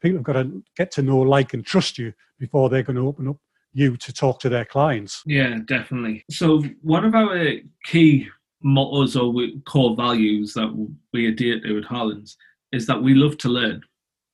people 0.00 0.18
have 0.18 0.24
got 0.24 0.32
to 0.34 0.62
get 0.76 0.90
to 0.92 1.02
know, 1.02 1.18
like, 1.18 1.54
and 1.54 1.64
trust 1.64 1.98
you 1.98 2.12
before 2.38 2.68
they're 2.68 2.82
going 2.82 2.96
to 2.96 3.06
open 3.06 3.28
up 3.28 3.36
you 3.72 3.96
to 3.96 4.12
talk 4.12 4.40
to 4.40 4.48
their 4.48 4.64
clients. 4.64 5.22
Yeah, 5.26 5.58
definitely. 5.66 6.24
So 6.30 6.62
one 6.82 7.04
of 7.04 7.14
our 7.14 7.52
key 7.84 8.28
mottos 8.62 9.14
or 9.14 9.32
core 9.66 9.94
values 9.94 10.54
that 10.54 10.88
we 11.12 11.28
adhere 11.28 11.60
to 11.60 11.78
at 11.78 11.84
Harlands 11.84 12.36
is 12.72 12.86
that 12.86 13.00
we 13.00 13.14
love 13.14 13.38
to 13.38 13.48
learn. 13.48 13.82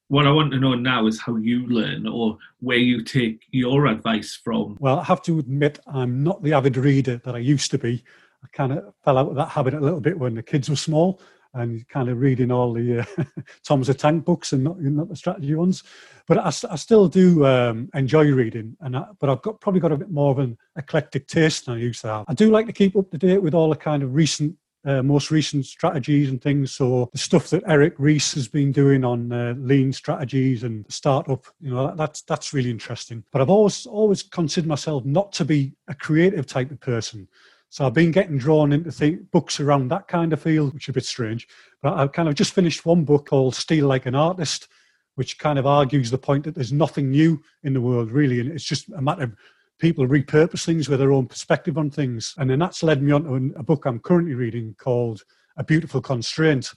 What 0.08 0.26
I 0.26 0.30
want 0.30 0.52
to 0.52 0.60
know 0.60 0.74
now 0.74 1.06
is 1.06 1.20
how 1.20 1.36
you 1.36 1.66
learn 1.66 2.06
or 2.06 2.36
where 2.60 2.76
you 2.76 3.02
take 3.02 3.46
your 3.50 3.86
advice 3.86 4.38
from. 4.42 4.76
Well, 4.78 5.00
I 5.00 5.04
have 5.04 5.22
to 5.22 5.38
admit, 5.38 5.78
I'm 5.86 6.22
not 6.22 6.42
the 6.42 6.52
avid 6.52 6.76
reader 6.76 7.20
that 7.24 7.34
I 7.34 7.38
used 7.38 7.70
to 7.70 7.78
be. 7.78 8.04
I 8.42 8.48
kind 8.52 8.72
of 8.72 8.92
fell 9.02 9.16
out 9.16 9.30
of 9.30 9.36
that 9.36 9.48
habit 9.48 9.72
a 9.72 9.80
little 9.80 10.00
bit 10.00 10.18
when 10.18 10.34
the 10.34 10.42
kids 10.42 10.68
were 10.68 10.76
small 10.76 11.20
and 11.54 11.88
kind 11.88 12.08
of 12.08 12.18
reading 12.18 12.50
all 12.50 12.72
the 12.72 13.00
uh, 13.00 13.24
Thomas 13.64 13.86
the 13.86 13.94
Tank 13.94 14.24
books 14.24 14.52
and 14.52 14.64
not, 14.64 14.80
not 14.80 15.08
the 15.08 15.16
strategy 15.16 15.54
ones. 15.54 15.82
But 16.26 16.38
I, 16.38 16.48
I 16.70 16.76
still 16.76 17.08
do 17.08 17.46
um, 17.46 17.88
enjoy 17.94 18.30
reading, 18.32 18.76
and 18.80 18.96
I, 18.96 19.06
but 19.20 19.30
I've 19.30 19.42
got 19.42 19.60
probably 19.60 19.80
got 19.80 19.92
a 19.92 19.96
bit 19.96 20.10
more 20.10 20.32
of 20.32 20.38
an 20.38 20.58
eclectic 20.76 21.28
taste 21.28 21.66
than 21.66 21.76
I 21.76 21.78
used 21.78 22.00
to 22.02 22.08
have. 22.08 22.24
I 22.28 22.34
do 22.34 22.50
like 22.50 22.66
to 22.66 22.72
keep 22.72 22.96
up 22.96 23.10
to 23.10 23.18
date 23.18 23.42
with 23.42 23.54
all 23.54 23.68
the 23.68 23.76
kind 23.76 24.02
of 24.02 24.14
recent 24.14 24.56
uh, 24.84 25.02
most 25.02 25.30
recent 25.30 25.66
strategies 25.66 26.28
and 26.28 26.40
things. 26.40 26.72
So 26.72 27.08
the 27.12 27.18
stuff 27.18 27.50
that 27.50 27.62
Eric 27.66 27.94
Ries 27.98 28.32
has 28.34 28.48
been 28.48 28.72
doing 28.72 29.04
on 29.04 29.32
uh, 29.32 29.54
lean 29.56 29.92
strategies 29.92 30.62
and 30.62 30.84
startup, 30.88 31.46
you 31.60 31.70
know, 31.70 31.94
that's 31.94 32.22
that's 32.22 32.52
really 32.52 32.70
interesting. 32.70 33.24
But 33.32 33.40
I've 33.40 33.50
always 33.50 33.86
always 33.86 34.22
considered 34.22 34.68
myself 34.68 35.04
not 35.04 35.32
to 35.32 35.44
be 35.44 35.72
a 35.88 35.94
creative 35.94 36.46
type 36.46 36.70
of 36.70 36.80
person. 36.80 37.28
So 37.70 37.84
I've 37.84 37.92
been 37.92 38.12
getting 38.12 38.38
drawn 38.38 38.72
into 38.72 38.92
think, 38.92 39.32
books 39.32 39.58
around 39.58 39.88
that 39.88 40.06
kind 40.06 40.32
of 40.32 40.40
field, 40.40 40.74
which 40.74 40.84
is 40.84 40.90
a 40.90 40.92
bit 40.92 41.04
strange. 41.04 41.48
But 41.82 41.94
I've 41.94 42.12
kind 42.12 42.28
of 42.28 42.36
just 42.36 42.52
finished 42.52 42.86
one 42.86 43.04
book 43.04 43.26
called 43.26 43.56
Steal 43.56 43.88
Like 43.88 44.06
an 44.06 44.14
Artist, 44.14 44.68
which 45.16 45.38
kind 45.40 45.58
of 45.58 45.66
argues 45.66 46.08
the 46.08 46.18
point 46.18 46.44
that 46.44 46.54
there's 46.54 46.72
nothing 46.72 47.10
new 47.10 47.42
in 47.64 47.72
the 47.72 47.80
world, 47.80 48.12
really. 48.12 48.38
And 48.38 48.52
it's 48.52 48.62
just 48.62 48.88
a 48.90 49.02
matter 49.02 49.24
of 49.24 49.34
people 49.78 50.06
repurpose 50.06 50.64
things 50.64 50.88
with 50.88 51.00
their 51.00 51.12
own 51.12 51.26
perspective 51.26 51.78
on 51.78 51.90
things. 51.90 52.34
And 52.38 52.48
then 52.48 52.58
that's 52.58 52.82
led 52.82 53.02
me 53.02 53.12
on 53.12 53.24
to 53.24 53.58
a 53.58 53.62
book 53.62 53.84
I'm 53.84 54.00
currently 54.00 54.34
reading 54.34 54.74
called 54.78 55.22
A 55.56 55.64
Beautiful 55.64 56.00
Constraint. 56.00 56.72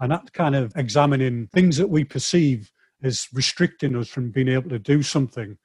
And 0.00 0.12
that 0.12 0.32
kind 0.32 0.54
of 0.54 0.72
examining 0.76 1.48
things 1.48 1.76
that 1.78 1.88
we 1.88 2.04
perceive 2.04 2.70
as 3.02 3.28
restricting 3.32 3.96
us 3.96 4.08
from 4.08 4.30
being 4.30 4.48
able 4.48 4.70
to 4.70 4.78
do 4.78 5.02
something 5.02 5.56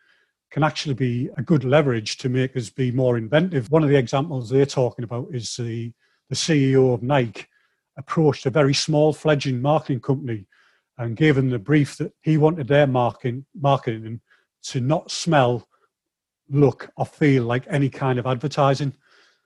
can 0.51 0.63
actually 0.63 0.93
be 0.93 1.29
a 1.37 1.41
good 1.41 1.63
leverage 1.63 2.17
to 2.17 2.29
make 2.29 2.55
us 2.57 2.69
be 2.69 2.91
more 2.91 3.17
inventive. 3.17 3.72
One 3.72 3.83
of 3.83 3.89
the 3.89 3.98
examples 3.98 4.50
they're 4.50 4.65
talking 4.65 5.03
about 5.03 5.29
is 5.31 5.55
the, 5.55 5.93
the 6.29 6.35
CEO 6.35 6.93
of 6.93 7.03
Nike 7.03 7.46
approached 7.98 8.46
a 8.46 8.50
very 8.50 8.74
small 8.74 9.13
fledgling 9.13 9.61
marketing 9.61 10.01
company 10.01 10.46
and 10.98 11.15
gave 11.15 11.35
them 11.35 11.50
the 11.50 11.59
brief 11.59 11.98
that 11.98 12.13
he 12.22 12.37
wanted 12.37 12.67
their 12.67 12.87
marketing, 12.87 13.46
marketing 13.55 14.19
to 14.63 14.81
not 14.81 15.09
smell, 15.09 15.67
look, 16.51 16.92
or 16.98 17.05
feel 17.05 17.44
like 17.44 17.66
any 17.70 17.90
kind 17.90 18.20
of 18.20 18.27
advertising. 18.27 18.94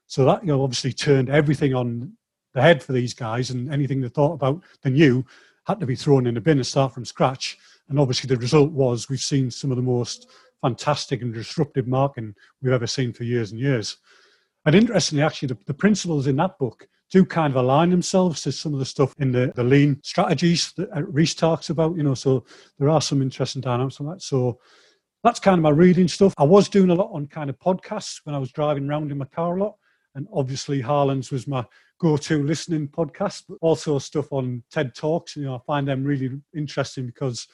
So 0.07 0.25
that 0.25 0.41
you 0.41 0.47
know 0.47 0.63
obviously 0.63 0.93
turned 0.93 1.29
everything 1.29 1.73
on 1.73 2.13
the 2.53 2.61
head 2.61 2.83
for 2.83 2.93
these 2.93 3.13
guys, 3.13 3.49
and 3.51 3.71
anything 3.71 4.01
they 4.01 4.09
thought 4.09 4.33
about 4.33 4.63
the 4.81 4.89
new 4.89 5.25
had 5.65 5.79
to 5.79 5.85
be 5.85 5.95
thrown 5.95 6.27
in 6.27 6.37
a 6.37 6.41
bin 6.41 6.57
and 6.57 6.67
start 6.67 6.93
from 6.93 7.05
scratch. 7.05 7.57
And 7.89 7.99
obviously 7.99 8.27
the 8.27 8.37
result 8.37 8.71
was 8.71 9.09
we've 9.09 9.19
seen 9.19 9.51
some 9.51 9.71
of 9.71 9.77
the 9.77 9.83
most 9.83 10.29
fantastic 10.61 11.21
and 11.21 11.33
disruptive 11.33 11.87
marketing 11.87 12.35
we've 12.61 12.73
ever 12.73 12.87
seen 12.87 13.13
for 13.13 13.23
years 13.23 13.51
and 13.51 13.59
years. 13.59 13.97
And 14.65 14.73
interestingly, 14.73 15.23
actually, 15.23 15.49
the, 15.49 15.57
the 15.65 15.73
principles 15.73 16.27
in 16.27 16.35
that 16.37 16.57
book 16.57 16.87
do 17.11 17.23
kind 17.23 17.53
of 17.53 17.57
align 17.57 17.91
themselves 17.91 18.41
to 18.41 18.51
some 18.51 18.73
of 18.73 18.79
the 18.79 18.85
stuff 18.85 19.13
in 19.19 19.31
the, 19.31 19.53
the 19.55 19.63
lean 19.63 19.99
strategies 20.03 20.71
that 20.73 20.89
uh, 20.95 21.03
Ries 21.03 21.35
talks 21.35 21.69
about, 21.69 21.95
you 21.95 22.03
know, 22.03 22.15
so 22.15 22.45
there 22.79 22.89
are 22.89 23.01
some 23.01 23.21
interesting 23.21 23.61
dynamics 23.61 23.99
on 23.99 24.07
that. 24.07 24.21
So 24.23 24.59
that's 25.25 25.39
kind 25.39 25.57
of 25.57 25.63
my 25.63 25.71
reading 25.71 26.07
stuff. 26.07 26.35
I 26.37 26.43
was 26.43 26.69
doing 26.69 26.91
a 26.91 26.93
lot 26.93 27.09
on 27.11 27.25
kind 27.25 27.49
of 27.49 27.57
podcasts 27.57 28.21
when 28.25 28.35
I 28.35 28.37
was 28.37 28.51
driving 28.51 28.87
around 28.87 29.11
in 29.11 29.17
my 29.17 29.25
car 29.25 29.57
a 29.57 29.63
lot. 29.63 29.75
And 30.13 30.27
obviously 30.31 30.79
Harlands 30.79 31.31
was 31.31 31.47
my 31.47 31.65
go-to 31.99 32.43
listening 32.43 32.87
podcast, 32.87 33.45
but 33.49 33.57
also 33.59 33.97
stuff 33.97 34.31
on 34.31 34.61
TED 34.69 34.93
Talks. 34.93 35.35
You 35.35 35.45
know, 35.45 35.55
I 35.55 35.59
find 35.65 35.87
them 35.87 36.03
really 36.03 36.29
interesting 36.55 37.07
because 37.07 37.47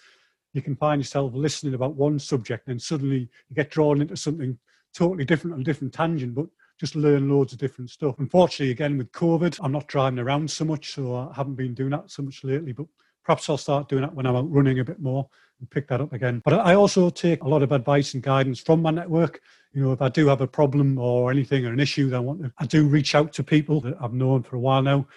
you 0.53 0.61
can 0.61 0.75
find 0.75 0.99
yourself 0.99 1.31
listening 1.33 1.73
about 1.73 1.95
one 1.95 2.19
subject 2.19 2.67
and 2.67 2.81
suddenly 2.81 3.29
you 3.49 3.55
get 3.55 3.71
drawn 3.71 4.01
into 4.01 4.17
something 4.17 4.59
totally 4.93 5.23
different 5.23 5.53
on 5.53 5.61
a 5.61 5.63
different 5.63 5.93
tangent, 5.93 6.35
but 6.35 6.47
just 6.77 6.97
learn 6.97 7.29
loads 7.29 7.53
of 7.53 7.59
different 7.59 7.89
stuff. 7.89 8.15
Unfortunately, 8.19 8.71
again, 8.71 8.97
with 8.97 9.13
COVID, 9.13 9.57
I'm 9.63 9.71
not 9.71 9.87
driving 9.87 10.19
around 10.19 10.51
so 10.51 10.65
much, 10.65 10.91
so 10.91 11.15
I 11.15 11.31
haven't 11.33 11.55
been 11.55 11.73
doing 11.73 11.91
that 11.91 12.11
so 12.11 12.21
much 12.21 12.43
lately, 12.43 12.73
but 12.73 12.87
perhaps 13.23 13.49
I'll 13.49 13.57
start 13.57 13.87
doing 13.87 14.01
that 14.01 14.13
when 14.13 14.25
I'm 14.25 14.35
out 14.35 14.51
running 14.51 14.79
a 14.79 14.83
bit 14.83 14.99
more 14.99 15.29
pick 15.69 15.87
that 15.89 16.01
up 16.01 16.13
again. 16.13 16.41
But 16.43 16.53
I 16.55 16.75
also 16.75 17.09
take 17.09 17.43
a 17.43 17.47
lot 17.47 17.63
of 17.63 17.71
advice 17.71 18.13
and 18.13 18.23
guidance 18.23 18.59
from 18.59 18.81
my 18.81 18.91
network. 18.91 19.41
You 19.73 19.83
know, 19.83 19.91
if 19.91 20.01
I 20.01 20.09
do 20.09 20.27
have 20.27 20.41
a 20.41 20.47
problem 20.47 20.97
or 20.97 21.31
anything 21.31 21.65
or 21.65 21.71
an 21.71 21.79
issue 21.79 22.09
that 22.09 22.17
I 22.17 22.19
want 22.19 22.41
to, 22.43 22.51
I 22.57 22.65
do 22.65 22.87
reach 22.87 23.15
out 23.15 23.31
to 23.33 23.43
people 23.43 23.79
that 23.81 23.95
I've 24.01 24.13
known 24.13 24.43
for 24.43 24.55
a 24.55 24.59
while 24.59 24.81
now 24.81 25.07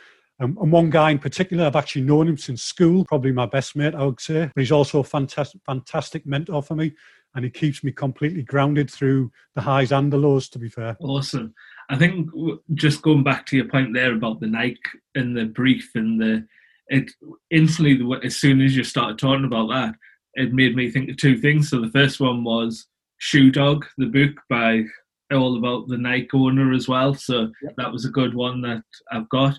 um, 0.41 0.59
and 0.61 0.73
one 0.73 0.91
guy 0.91 1.11
in 1.11 1.19
particular, 1.19 1.65
I've 1.65 1.77
actually 1.77 2.03
known 2.03 2.29
him 2.29 2.39
since 2.39 2.63
school, 2.63 3.05
probably 3.05 3.33
my 3.33 3.47
best 3.47 3.77
mate, 3.77 3.95
I 3.95 4.05
would 4.05 4.21
say. 4.21 4.51
But 4.55 4.61
he's 4.61 4.73
also 4.73 5.01
a 5.01 5.05
fantastic, 5.05 5.61
fantastic 5.65 6.27
mentor 6.27 6.63
for 6.63 6.75
me. 6.75 6.93
And 7.35 7.45
he 7.45 7.51
keeps 7.51 7.83
me 7.83 7.93
completely 7.93 8.43
grounded 8.43 8.91
through 8.91 9.31
the 9.55 9.61
highs 9.61 9.93
and 9.93 10.13
the 10.13 10.17
lows, 10.17 10.49
to 10.51 10.59
be 10.59 10.69
fair. 10.69 10.97
Awesome. 11.01 11.55
I 11.89 11.97
think 11.97 12.31
just 12.75 13.03
going 13.03 13.25
back 13.25 13.47
to 13.47 13.57
your 13.57 13.69
point 13.69 13.93
there 13.93 14.15
about 14.15 14.41
the 14.41 14.47
Nike 14.47 14.81
and 15.15 15.37
the 15.37 15.45
brief 15.45 15.91
and 15.95 16.21
the, 16.21 16.47
it 16.89 17.11
instantly, 17.51 18.01
as 18.25 18.37
soon 18.37 18.61
as 18.61 18.77
you 18.77 18.85
started 18.85 19.19
talking 19.19 19.45
about 19.45 19.69
that, 19.69 19.95
it 20.37 20.53
made 20.53 20.77
me 20.77 20.91
think 20.91 21.11
of 21.11 21.17
two 21.17 21.39
things. 21.39 21.71
So 21.71 21.81
the 21.81 21.91
first 21.91 22.21
one 22.21 22.45
was 22.45 22.87
Shoe 23.19 23.51
Dog, 23.51 23.87
the 23.99 24.07
book 24.07 24.33
by 24.49 24.83
all 25.33 25.57
about 25.57 25.89
the 25.89 25.99
Nike 25.99 26.29
owner 26.35 26.73
as 26.73 26.89
well. 26.89 27.15
So 27.15 27.51
yep. 27.63 27.75
that 27.77 27.93
was 27.93 28.05
a 28.05 28.11
good 28.11 28.35
one 28.35 28.61
that 28.63 28.83
I've 29.11 29.29
got 29.29 29.59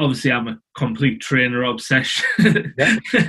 obviously 0.00 0.32
I'm 0.32 0.48
a 0.48 0.58
complete 0.76 1.20
trainer 1.20 1.62
obsession 1.64 2.24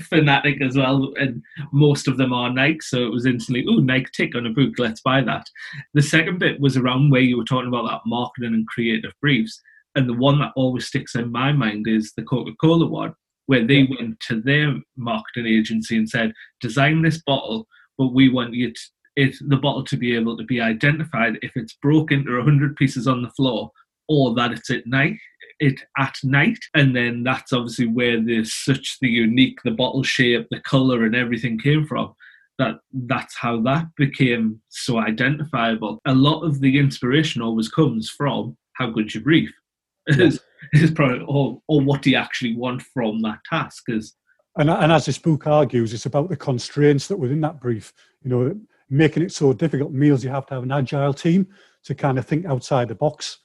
fanatic 0.10 0.62
as 0.62 0.78
well, 0.78 1.14
and 1.18 1.44
most 1.74 2.08
of 2.08 2.18
them 2.18 2.34
are 2.34 2.52
Nike. 2.52 2.80
So 2.82 3.06
it 3.06 3.12
was 3.12 3.26
instantly, 3.26 3.66
oh, 3.68 3.78
Nike 3.78 4.10
tick 4.16 4.36
on 4.36 4.46
a 4.46 4.50
book, 4.50 4.74
let's 4.78 5.02
buy 5.02 5.22
that. 5.22 5.46
The 5.94 6.02
second 6.02 6.40
bit 6.40 6.60
was 6.62 6.78
around 6.78 7.12
where 7.12 7.22
you 7.22 7.38
were 7.38 7.44
talking 7.44 7.68
about 7.68 7.88
that 7.90 8.02
marketing 8.06 8.54
and 8.54 8.68
creative 8.68 9.12
briefs, 9.22 9.62
and 9.96 10.08
the 10.08 10.14
one 10.14 10.40
that 10.40 10.54
always 10.56 10.88
sticks 10.88 11.16
in 11.16 11.32
my 11.32 11.52
mind 11.52 11.88
is 11.88 12.14
the 12.16 12.24
Coca-Cola 12.24 12.88
one, 12.88 13.14
where 13.52 13.68
they 13.68 13.84
went 13.84 14.18
to 14.22 14.40
their 14.40 14.74
marketing 14.96 15.46
agency 15.46 15.98
and 15.98 16.08
said, 16.08 16.32
design 16.62 17.02
this 17.02 17.22
bottle, 17.22 17.68
but 17.98 18.14
we 18.14 18.30
want 18.30 18.54
you 18.54 18.72
to. 18.72 18.80
It, 19.18 19.36
the 19.50 19.58
bottle 19.58 19.84
to 19.84 19.98
be 19.98 20.16
able 20.16 20.38
to 20.38 20.46
be 20.46 20.62
identified 20.62 21.38
if 21.42 21.52
it's 21.56 21.78
broken 21.82 22.20
into 22.20 22.38
100 22.38 22.78
pieces 22.78 23.10
on 23.10 23.22
the 23.22 23.30
floor 23.32 23.70
or 24.08 24.34
that 24.36 24.54
it's 24.54 24.70
at 24.70 24.88
night 24.88 25.18
it 25.60 25.82
at 25.98 26.16
night. 26.24 26.60
And 26.76 26.96
then 26.96 27.24
that's 27.24 27.52
obviously 27.52 27.88
where 27.88 28.22
the 28.22 28.46
such 28.46 28.98
the 29.02 29.10
unique 29.10 29.60
the 29.66 29.72
bottle 29.72 30.02
shape 30.02 30.48
the 30.50 30.62
color 30.62 31.04
and 31.04 31.14
everything 31.14 31.60
came 31.60 31.86
from 31.86 32.14
that 32.58 32.76
that's 32.94 33.36
how 33.36 33.60
that 33.64 33.86
became 33.98 34.62
so 34.70 35.00
identifiable. 35.00 36.00
A 36.06 36.16
lot 36.16 36.44
of 36.44 36.62
the 36.62 36.80
inspiration 36.80 37.42
always 37.42 37.68
comes 37.68 38.10
from 38.10 38.56
how 38.76 38.90
good 38.92 39.14
you 39.14 39.20
brief 39.20 39.52
is, 40.08 40.40
is 40.74 40.91
probably 40.91 41.24
or, 41.28 41.62
or 41.67 41.82
what 41.82 42.02
do 42.02 42.12
you 42.12 42.17
actually 42.17 42.56
want 42.56 42.82
from 42.82 43.21
that 43.21 43.39
task 43.50 43.84
is 43.88 44.13
and, 44.58 44.69
and 44.69 44.91
as 44.91 45.06
this 45.06 45.17
book 45.17 45.47
argues 45.47 45.93
it's 45.93 46.06
about 46.06 46.30
the 46.30 46.36
constraints 46.36 47.08
that 47.08 47.17
within 47.17 47.41
that 47.41 47.60
brief 47.60 47.93
you 48.24 48.30
know 48.30 48.56
making 48.89 49.24
it 49.24 49.32
so 49.32 49.54
difficult 49.54 49.91
meals 49.91 50.24
you 50.24 50.30
have 50.30 50.45
to 50.45 50.54
have 50.54 50.63
an 50.63 50.71
agile 50.71 51.13
team 51.13 51.47
to 51.84 51.95
kind 51.95 52.19
of 52.19 52.26
think 52.26 52.45
outside 52.45 52.88
the 52.88 52.95
box. 52.95 53.39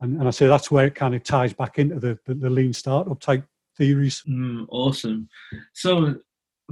And, 0.00 0.18
and 0.18 0.28
I 0.28 0.30
say 0.30 0.46
that's 0.46 0.70
where 0.70 0.86
it 0.86 0.94
kind 0.94 1.14
of 1.14 1.24
ties 1.24 1.52
back 1.52 1.78
into 1.78 1.98
the, 1.98 2.18
the, 2.26 2.34
the 2.34 2.50
lean 2.50 2.72
startup 2.72 3.20
type 3.20 3.44
theories. 3.76 4.22
Mm, 4.28 4.66
awesome. 4.70 5.28
So, 5.72 6.16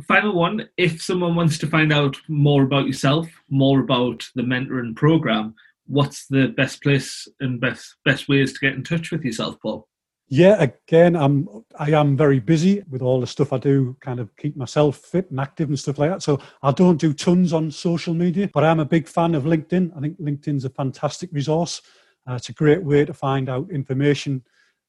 final 0.09 0.35
one 0.35 0.69
if 0.77 1.01
someone 1.01 1.37
wants 1.37 1.57
to 1.59 1.67
find 1.67 1.93
out 1.93 2.17
more 2.29 2.65
about 2.65 2.87
yourself, 2.87 3.29
more 3.49 3.81
about 3.81 4.25
the 4.35 4.43
mentoring 4.43 4.97
program, 4.97 5.55
what's 5.87 6.27
the 6.27 6.49
best 6.49 6.83
place 6.83 7.29
and 7.41 7.61
best 7.61 7.97
best 8.05 8.29
ways 8.29 8.53
to 8.53 8.59
get 8.61 8.75
in 8.75 8.85
touch 8.85 9.11
with 9.11 9.25
yourself, 9.25 9.57
Paul? 9.61 9.89
Yeah, 10.29 10.57
again, 10.63 11.17
I'm 11.17 11.49
I 11.79 11.91
am 11.91 12.17
very 12.17 12.41
busy 12.41 12.83
with 12.89 13.03
all 13.03 13.21
the 13.21 13.27
stuff 13.27 13.53
I 13.53 13.59
do, 13.59 13.97
kind 14.01 14.21
of 14.21 14.35
keep 14.37 14.57
myself 14.57 14.97
fit 14.97 15.31
and 15.31 15.39
active 15.39 15.69
and 15.69 15.79
stuff 15.79 15.99
like 15.99 16.11
that. 16.11 16.23
So 16.23 16.41
I 16.63 16.73
don't 16.73 17.01
do 17.01 17.13
tons 17.13 17.53
on 17.53 17.71
social 17.71 18.15
media, 18.15 18.51
but 18.53 18.65
I'm 18.65 18.81
a 18.81 18.87
big 18.87 19.07
fan 19.07 19.35
of 19.35 19.45
LinkedIn. 19.45 19.97
I 19.97 20.01
think 20.01 20.19
LinkedIn's 20.19 20.65
a 20.65 20.71
fantastic 20.71 21.31
resource. 21.33 21.83
Uh, 22.29 22.35
it's 22.35 22.49
a 22.49 22.55
great 22.55 22.83
way 22.83 23.05
to 23.05 23.13
find 23.13 23.51
out 23.51 23.71
information 23.71 24.43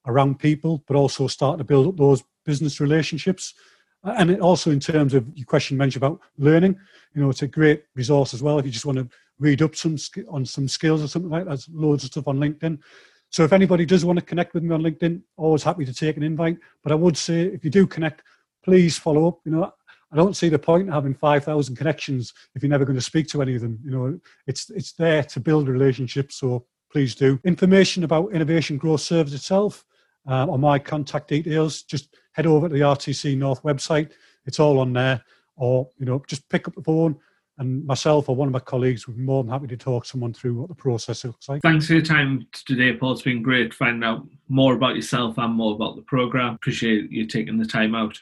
around 0.08 0.40
people, 0.40 0.84
but 0.88 0.96
also 0.96 1.28
start 1.28 1.58
to 1.58 1.64
build 1.64 1.88
up 1.88 1.98
those 1.98 2.24
business 2.46 2.80
relationships. 2.80 3.54
And 4.04 4.30
it 4.30 4.40
also, 4.40 4.72
in 4.72 4.80
terms 4.80 5.14
of 5.14 5.28
your 5.36 5.48
question 5.48 5.78
mentioned 5.78 6.04
about 6.04 6.22
learning, 6.38 6.78
you 7.14 7.22
know, 7.22 7.30
it's 7.30 7.42
a 7.42 7.48
great 7.48 7.84
resource 7.96 8.34
as 8.34 8.42
well. 8.44 8.60
If 8.60 8.66
you 8.66 8.72
just 8.72 8.86
want 8.86 9.00
to 9.00 9.10
read 9.40 9.62
up 9.62 9.76
some 9.76 9.98
on 10.30 10.46
some 10.46 10.68
skills 10.68 11.04
or 11.04 11.08
something 11.08 11.32
like 11.32 11.44
that, 11.44 11.50
there's 11.50 11.70
loads 11.72 12.04
of 12.04 12.12
stuff 12.12 12.28
on 12.28 12.38
LinkedIn. 12.38 12.80
So 13.30 13.44
if 13.44 13.54
anybody 13.54 13.86
does 13.86 14.06
want 14.06 14.20
to 14.20 14.26
connect 14.26 14.54
with 14.54 14.64
me 14.64 14.74
on 14.74 14.82
LinkedIn, 14.82 15.22
always 15.36 15.64
happy 15.64 15.86
to 15.86 15.94
take 15.94 16.18
an 16.18 16.24
invite. 16.24 16.58
But 16.84 16.92
I 16.92 16.96
would 16.96 17.18
say 17.18 17.42
if 17.42 17.66
you 17.66 17.70
do 17.70 17.86
connect, 17.86 18.24
please 18.64 18.98
follow 18.98 19.28
up. 19.28 19.40
You 19.46 19.52
know, 19.52 19.74
I 20.12 20.16
don't 20.16 20.38
see 20.38 20.48
the 20.48 20.60
point 20.60 20.88
in 20.88 20.94
having 20.94 21.14
5,000 21.14 21.76
connections 21.76 22.34
if 22.56 22.64
you're 22.64 22.70
never 22.70 22.86
going 22.86 22.98
to 22.98 23.02
speak 23.02 23.28
to 23.30 23.42
any 23.42 23.56
of 23.56 23.62
them. 23.62 23.80
You 23.84 23.92
know, 23.92 24.20
it's 24.48 24.70
it's 24.70 24.94
there 24.94 25.24
to 25.24 25.40
build 25.40 25.68
relationships. 25.68 26.38
So 26.38 26.66
please 26.92 27.16
do. 27.16 27.40
Information 27.44 28.04
about 28.04 28.32
Innovation 28.32 28.78
Growth 28.78 29.02
Service 29.02 29.34
itself 29.34 29.84
uh, 30.28 30.46
or 30.46 30.58
my 30.58 30.80
contact 30.80 31.28
details, 31.28 31.84
just 31.84 32.16
head 32.32 32.46
over 32.46 32.68
to 32.68 32.74
the 32.74 32.82
RTC 32.82 33.38
North 33.38 33.64
website. 33.64 34.12
It's 34.46 34.60
all 34.60 34.80
on 34.80 34.94
there. 34.94 35.24
Or, 35.58 35.90
you 35.98 36.06
know, 36.06 36.22
just 36.28 36.48
pick 36.50 36.68
up 36.68 36.76
the 36.76 36.82
phone, 36.82 37.18
and 37.58 37.86
myself 37.86 38.30
or 38.30 38.36
one 38.36 38.48
of 38.48 38.54
my 38.54 38.60
colleagues 38.60 39.08
would 39.08 39.18
be 39.18 39.24
more 39.24 39.44
than 39.44 39.52
happy 39.52 39.68
to 39.68 39.78
talk 39.78 40.06
someone 40.06 40.34
through 40.34 40.56
what 40.56 40.68
the 40.68 40.76
process 40.76 41.24
looks 41.24 41.48
like. 41.48 41.62
Thanks 41.62 41.88
for 41.88 41.94
your 41.94 42.02
time 42.02 42.48
today, 42.66 42.94
Paul. 42.94 43.14
It's 43.14 43.22
been 43.22 43.42
great 43.42 43.74
finding 43.74 44.04
out 44.04 44.28
more 44.50 44.74
about 44.74 44.96
yourself 44.96 45.38
and 45.38 45.54
more 45.54 45.76
about 45.76 45.96
the 45.96 46.02
program. 46.02 46.56
Appreciate 46.56 47.12
you 47.12 47.26
taking 47.26 47.58
the 47.58 47.66
time 47.66 47.96
out. 47.96 48.20